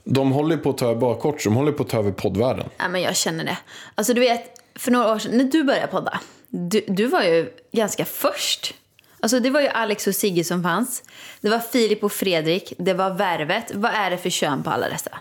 [0.04, 2.68] De håller på att ta över bakåt, de håller på att ta över poddvärlden.
[2.78, 3.58] Ja, men jag känner det.
[3.94, 4.42] Alltså du vet,
[4.74, 8.74] för några år sedan när du började podda, du, du var ju ganska först.
[9.20, 11.02] Alltså det var ju Alex och Sigge som fanns.
[11.40, 12.72] Det var Filip och Fredrik.
[12.78, 13.74] Det var Värvet.
[13.74, 15.18] Vad är det för kön på alla dessa?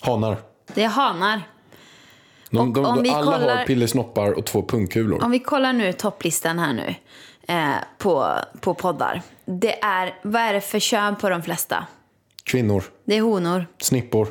[0.00, 0.36] Hanar.
[0.74, 1.42] Det är hanar.
[2.50, 5.24] De, de, om vi alla kollar- har pillesnoppar och två pungkulor.
[5.24, 6.94] Om vi kollar nu topplistan här nu
[7.54, 9.22] eh, på, på poddar.
[9.44, 11.86] Det är, vad är det för kön på de flesta?
[12.44, 12.84] Kvinnor.
[13.04, 13.66] Det är honor.
[13.78, 14.28] Snippor.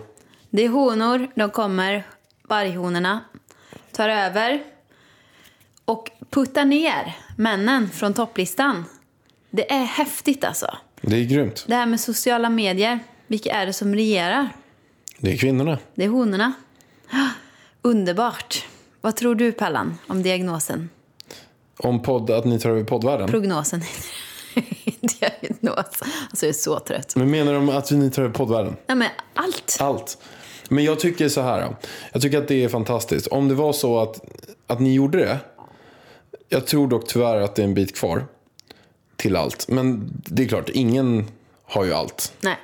[0.49, 2.07] Det är honor, de kommer,
[2.43, 3.19] varghonorna,
[3.91, 4.63] tar över
[5.89, 8.85] och puttar ner männen från topplistan.
[9.49, 10.77] Det är häftigt alltså.
[11.01, 11.65] Det är grymt.
[11.67, 14.49] Det här med sociala medier, vilka är det som regerar?
[15.17, 15.77] Det är kvinnorna.
[15.95, 16.53] Det är honorna.
[17.81, 18.65] Underbart.
[19.01, 20.89] Vad tror du Pallan om diagnosen?
[21.77, 23.29] Om podd, att ni tar över poddvärlden.
[23.29, 23.81] Prognosen?
[25.01, 26.01] Diagnos.
[26.29, 27.15] Alltså jag är så trött.
[27.15, 28.75] Men menar de att ni tar över poddvärlden?
[28.87, 29.77] Nej men allt.
[29.79, 30.17] Allt.
[30.69, 31.75] Men jag tycker så här.
[32.11, 33.27] Jag tycker att det är fantastiskt.
[33.27, 34.19] Om det var så att,
[34.67, 35.39] att ni gjorde det.
[36.49, 38.25] Jag tror dock tyvärr att det är en bit kvar.
[39.15, 39.67] Till allt.
[39.67, 41.27] Men det är klart, ingen
[41.63, 42.33] har ju allt.
[42.41, 42.57] Nej.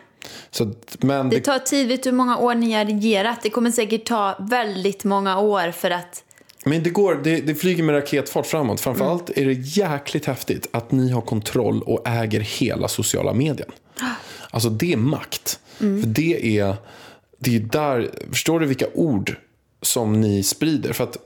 [0.51, 1.88] Så men Det det, tar tid.
[1.88, 3.39] Vet du hur många år ni har regerat?
[3.43, 6.23] Det kommer säkert ta väldigt många år för att...
[6.65, 8.81] men det går, det, det flyger med raketfart framåt.
[8.81, 13.71] Framförallt är det jäkligt häftigt att ni har kontroll och äger hela sociala medien.
[14.49, 15.59] Alltså det är makt.
[15.77, 16.75] För det är,
[17.39, 19.38] det är där, förstår du vilka ord
[19.81, 20.93] som ni sprider?
[20.93, 21.17] För att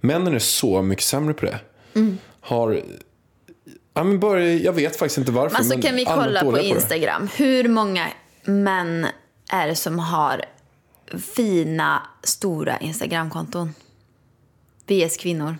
[0.00, 1.58] männen är så mycket sämre på det.
[2.40, 2.82] Har,
[3.94, 5.56] ja, men bara, jag vet faktiskt inte varför.
[5.56, 6.58] Alltså men kan vi kolla på.
[6.58, 7.28] Instagram.
[7.36, 8.08] Hur många
[8.44, 9.06] män
[9.50, 10.44] är det som har
[11.36, 13.74] fina, stora Instagramkonton?
[14.86, 15.56] VS kvinnor.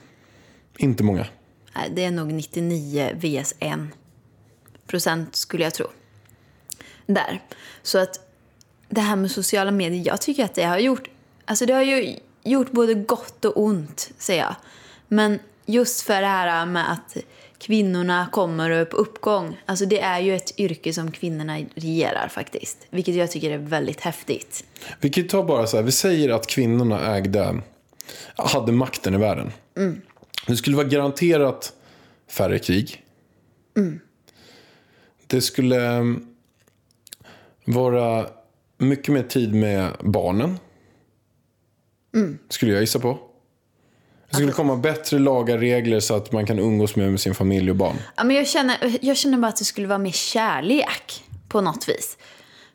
[0.79, 1.27] Inte många.
[1.75, 3.79] Nej, Det är nog 99 VS 1
[4.87, 5.87] procent skulle jag tro.
[7.07, 7.43] Där.
[7.83, 8.21] Så att
[8.89, 11.09] det här med sociala medier, jag tycker att det har gjort,
[11.45, 14.55] alltså det har ju gjort både gott och ont, säger jag.
[15.09, 17.17] Men just för det här med att
[17.59, 22.87] kvinnorna kommer upp uppgång, alltså det är ju ett yrke som kvinnorna regerar faktiskt.
[22.91, 24.65] Vilket jag tycker är väldigt häftigt.
[25.01, 27.61] Vi kan ju ta bara så här, vi säger att kvinnorna ägde,
[28.37, 29.53] hade makten i världen.
[30.47, 31.73] Det skulle vara garanterat
[32.31, 33.05] färre krig.
[35.27, 36.27] Det skulle mm,
[37.65, 38.27] vara
[38.79, 40.59] mycket mer tid med barnen.
[42.49, 43.28] Skulle jag gissa på.
[44.31, 47.71] Det skulle komma bättre lagar, regler så att man kan umgås mer med sin familj
[47.71, 47.97] och barn.
[48.17, 51.89] Ja, men jag, känner, jag känner bara att det skulle vara mer kärlek på något
[51.89, 52.19] vis.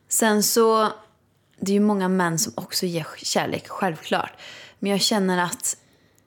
[0.10, 0.94] Sen så
[1.60, 4.32] det är ju många män som också ger kärlek, självklart.
[4.80, 5.78] Men jag känner att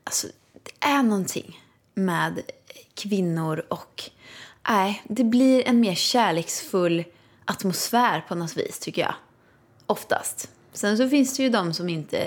[0.05, 1.61] alltså, det är någonting
[1.95, 2.41] med
[2.95, 4.03] kvinnor och...
[4.69, 7.05] Nej, det blir en mer kärleksfull
[7.45, 9.15] atmosfär på något vis, tycker jag.
[9.87, 10.49] Oftast.
[10.77, 12.19] Sen så finns det ju de som inte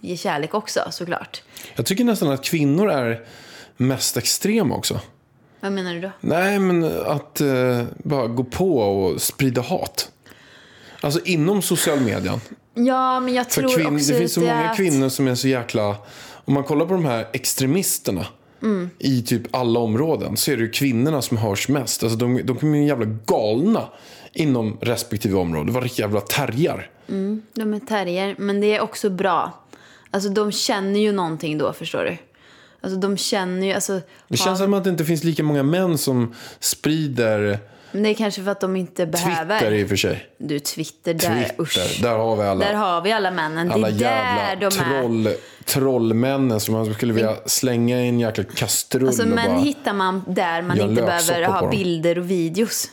[0.00, 1.42] ger kärlek också, såklart.
[1.74, 3.24] Jag tycker nästan att kvinnor är
[3.76, 5.00] mest extrema också.
[5.60, 6.10] Vad menar du då?
[6.20, 10.10] Nej, men att eh, bara gå på och sprida hat.
[11.00, 12.40] Alltså inom social median.
[12.74, 15.48] Ja, men jag tror kvinn, också det finns så många att- kvinnor som är så
[15.48, 15.96] jäkla...
[16.44, 18.26] Om man kollar på de här extremisterna
[18.62, 18.90] Mm.
[18.98, 22.02] i typ alla områden så är det ju kvinnorna som hörs mest.
[22.02, 23.88] Alltså de, de kommer ju jävla galna
[24.32, 25.72] inom respektive område.
[25.72, 26.90] Vad jävla terrier.
[27.54, 29.52] De är terrier, men det är också bra.
[30.10, 32.16] Alltså de känner ju någonting då, förstår du.
[32.80, 34.00] Alltså de känner ju, alltså...
[34.28, 37.58] Det känns som att det inte finns lika många män som sprider
[37.92, 39.58] Men det är kanske för att de inte behöver.
[39.58, 40.26] Twitter i och för sig.
[40.38, 42.00] Du, Twitter, där, Twitter, usch.
[42.02, 42.64] där har vi alla.
[42.64, 43.68] Där har vi alla männen.
[43.68, 44.70] Det alla är där de är.
[44.70, 45.28] troll,
[45.64, 50.62] trollmännen som man skulle vilja slänga i en jäkla kastrull Alltså män hittar man där
[50.62, 51.70] man inte behöver ha dem.
[51.70, 52.88] bilder och videos.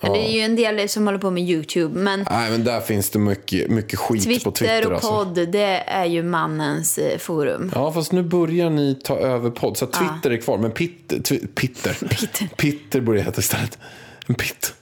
[0.00, 0.12] Ja.
[0.12, 1.98] Det är ju en del som håller på med YouTube.
[2.00, 4.86] Men Nej, men där finns det mycket, mycket skit Twitter, på Twitter.
[4.86, 5.08] och alltså.
[5.10, 7.72] podd, det är ju mannens eh, forum.
[7.74, 9.76] Ja, fast nu börjar ni ta över podd.
[9.76, 10.58] Så Twitter är kvar.
[10.58, 11.92] Men Pitter, twi- Pitter.
[12.08, 12.48] Pitter.
[12.56, 13.78] Pitter borde det heta istället.
[14.26, 14.74] En pitt.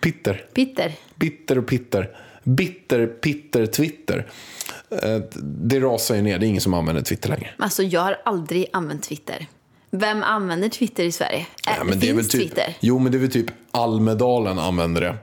[0.00, 0.44] Pitter.
[0.54, 0.92] Peter.
[1.14, 2.10] Bitter och Pitter.
[2.42, 4.26] Bitter, Pitter, Twitter.
[5.02, 6.38] Eh, Det rasar ju ner.
[6.38, 7.50] Det är ingen som använder Twitter längre.
[7.58, 9.46] Alltså jag har aldrig använt Twitter.
[9.90, 11.38] Vem använder Twitter i Sverige?
[11.38, 11.46] Äh,
[11.78, 12.76] Ja, men det finns typ, Twitter.
[12.80, 15.16] Jo, men det är väl typ Almedalen använder det.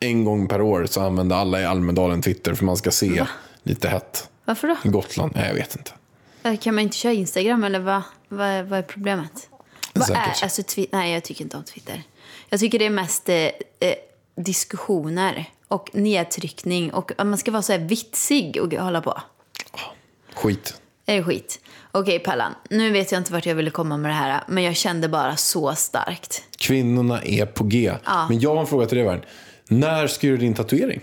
[0.00, 3.26] En gång per år så använder alla i Almedalen Twitter för man ska se
[3.62, 4.28] lite hett.
[4.44, 4.90] Varför då?
[4.90, 5.32] Gotland?
[5.34, 5.92] Nej, jag vet inte.
[6.42, 9.48] Äh, Kan man inte köra Instagram eller vad, vad, är- vad är problemet?
[9.92, 12.02] Vad är, alltså, nej, jag tycker inte om Twitter.
[12.48, 13.50] Jag tycker det är mest eh, eh,
[14.36, 19.20] diskussioner och nedtryckning och man ska vara så här vitsig och hålla på.
[20.34, 20.80] Skit.
[21.04, 21.60] Det är skit.
[21.98, 22.54] Okej, Pallan.
[22.70, 25.36] Nu vet jag inte vart jag ville komma med det här, men jag kände bara
[25.36, 26.42] så starkt.
[26.58, 27.92] Kvinnorna är på G.
[28.28, 29.24] Men jag har en fråga till dig, Värn.
[29.68, 31.00] När ska du göra din tatuering?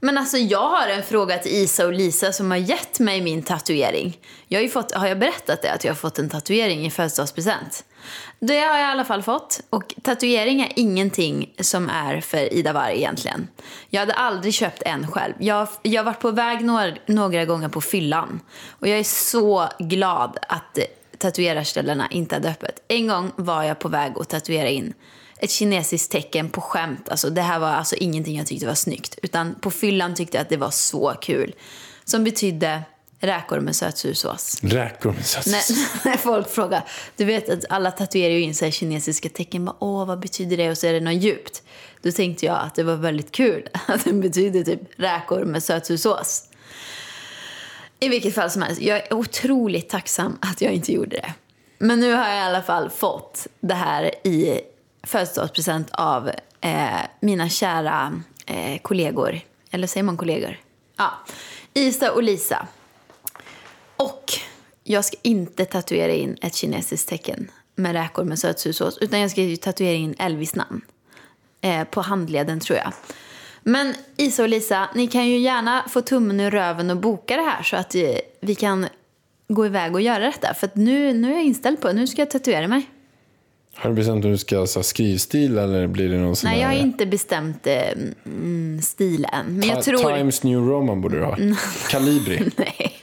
[0.00, 3.42] Men alltså jag har en fråga till Isa och Lisa som har gett mig min
[3.42, 4.18] tatuering.
[4.48, 5.72] Jag har, fått, har jag berättat det?
[5.72, 7.84] Att jag har fått en tatuering i födelsedagspresent?
[8.40, 9.60] Det har jag i alla fall fått.
[9.70, 13.48] Och tatuering är ingenting som är för Ida Warg egentligen.
[13.90, 15.34] Jag hade aldrig köpt en själv.
[15.38, 18.40] Jag, jag har varit på väg några, några gånger på fyllan.
[18.70, 20.78] Och jag är så glad att
[21.18, 22.82] tatuerarställena inte hade öppet.
[22.88, 24.94] En gång var jag på väg att tatuera in
[25.38, 27.08] ett kinesiskt tecken på skämt.
[27.08, 29.18] Alltså, det här var alltså ingenting jag tyckte var snyggt.
[29.22, 31.54] Utan på fyllan tyckte jag att det var så kul.
[32.04, 32.82] Som betydde
[33.26, 34.58] räkor med sötsursås.
[34.62, 35.46] Räkor med söt.
[35.46, 36.84] När, när folk frågar,
[37.16, 39.64] du vet att alla tatuerar ju in här kinesiska tecken.
[39.64, 40.70] Bara, Åh, vad betyder det?
[40.70, 41.62] Och så är det något djupt.
[42.02, 46.44] Då tänkte jag att det var väldigt kul att det betyder typ räkor med sötsursås.
[48.00, 51.34] I vilket fall som helst, jag är otroligt tacksam att jag inte gjorde det.
[51.78, 54.60] Men nu har jag i alla fall fått det här i
[55.02, 59.40] födelsedagspresent av eh, mina kära eh, kollegor.
[59.70, 60.58] Eller säger man kollegor?
[60.96, 61.10] Ja.
[61.74, 62.66] Isa och Lisa.
[63.96, 64.32] Och
[64.84, 68.98] jag ska inte tatuera in ett kinesiskt tecken med räkor med sötsursås.
[68.98, 70.80] Utan jag ska ju tatuera in Elvis namn.
[71.60, 72.92] Eh, på handleden tror jag.
[73.62, 77.42] Men Isa och Lisa, ni kan ju gärna få tummen ur röven och boka det
[77.42, 78.02] här så att eh,
[78.40, 78.86] vi kan
[79.48, 80.54] gå iväg och göra detta.
[80.54, 81.94] För att nu, nu är jag inställd på det.
[81.94, 82.90] Nu ska jag tatuera mig.
[83.74, 86.50] Har du bestämt om du ska ha så här, skrivstil eller blir det någon sån
[86.50, 87.92] Nej, jag har här, inte bestämt eh,
[88.26, 89.58] mm, stil än.
[89.58, 90.16] Men jag tror...
[90.16, 91.36] Times New Roman borde du ha.
[91.90, 92.50] Calibri.
[92.56, 93.02] Nej.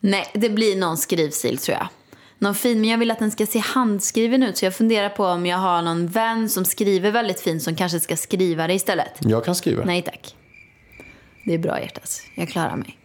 [0.00, 1.88] Nej, det blir någon skrivstil tror jag.
[2.38, 4.56] Någon fin, men jag vill att den ska se handskriven ut.
[4.56, 8.00] Så jag funderar på om jag har någon vän som skriver väldigt fint som kanske
[8.00, 9.12] ska skriva det istället.
[9.20, 9.84] Jag kan skriva.
[9.84, 10.34] Nej tack.
[11.44, 12.22] Det är bra hjärtat.
[12.36, 12.98] Jag klarar mig.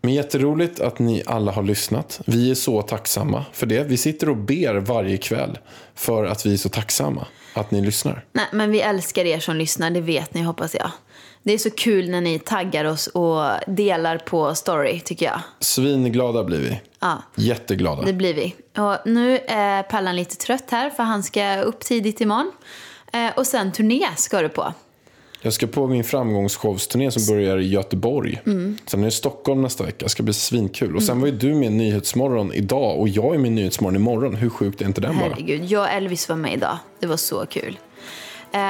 [0.00, 2.20] Men jätteroligt att ni alla har lyssnat.
[2.26, 3.82] Vi är så tacksamma för det.
[3.82, 5.58] Vi sitter och ber varje kväll
[5.94, 8.24] för att vi är så tacksamma att ni lyssnar.
[8.32, 10.90] Nej, men vi älskar er som lyssnar, det vet ni hoppas jag.
[11.46, 15.40] Det är så kul när ni taggar oss och delar på story tycker jag.
[15.60, 16.80] Svinglada blir vi.
[17.00, 17.22] Ja.
[17.34, 18.02] Jätteglada.
[18.02, 18.54] Det blir vi.
[18.82, 22.52] Och nu är Pallan lite trött här för han ska upp tidigt imorgon.
[23.12, 24.72] Eh, och sen turné ska du på.
[25.42, 28.40] Jag ska på min framgångsshowsturné som börjar i Göteborg.
[28.46, 28.78] Mm.
[28.86, 30.04] Sen är det Stockholm nästa vecka.
[30.04, 30.96] Det ska bli svinkul.
[30.96, 33.96] Och sen var ju du med i Nyhetsmorgon idag och jag är med i Nyhetsmorgon
[33.96, 34.34] imorgon.
[34.34, 35.28] Hur sjukt är inte den bara?
[35.28, 36.78] Herregud, jag och Elvis var med idag.
[37.00, 37.78] Det var så kul.
[38.52, 38.60] Eh,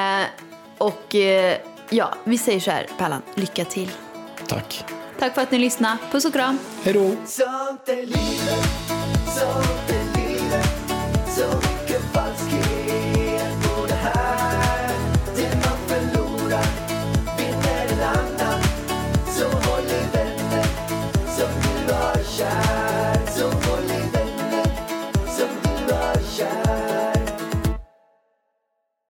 [0.79, 1.57] och eh,
[1.91, 3.23] Ja, vi säger så här, Pallan.
[3.35, 3.91] Lycka till.
[4.47, 4.85] Tack.
[5.19, 5.97] Tack för att ni lyssnade.
[6.13, 6.59] Puss och kram.
[6.83, 7.17] Hej då.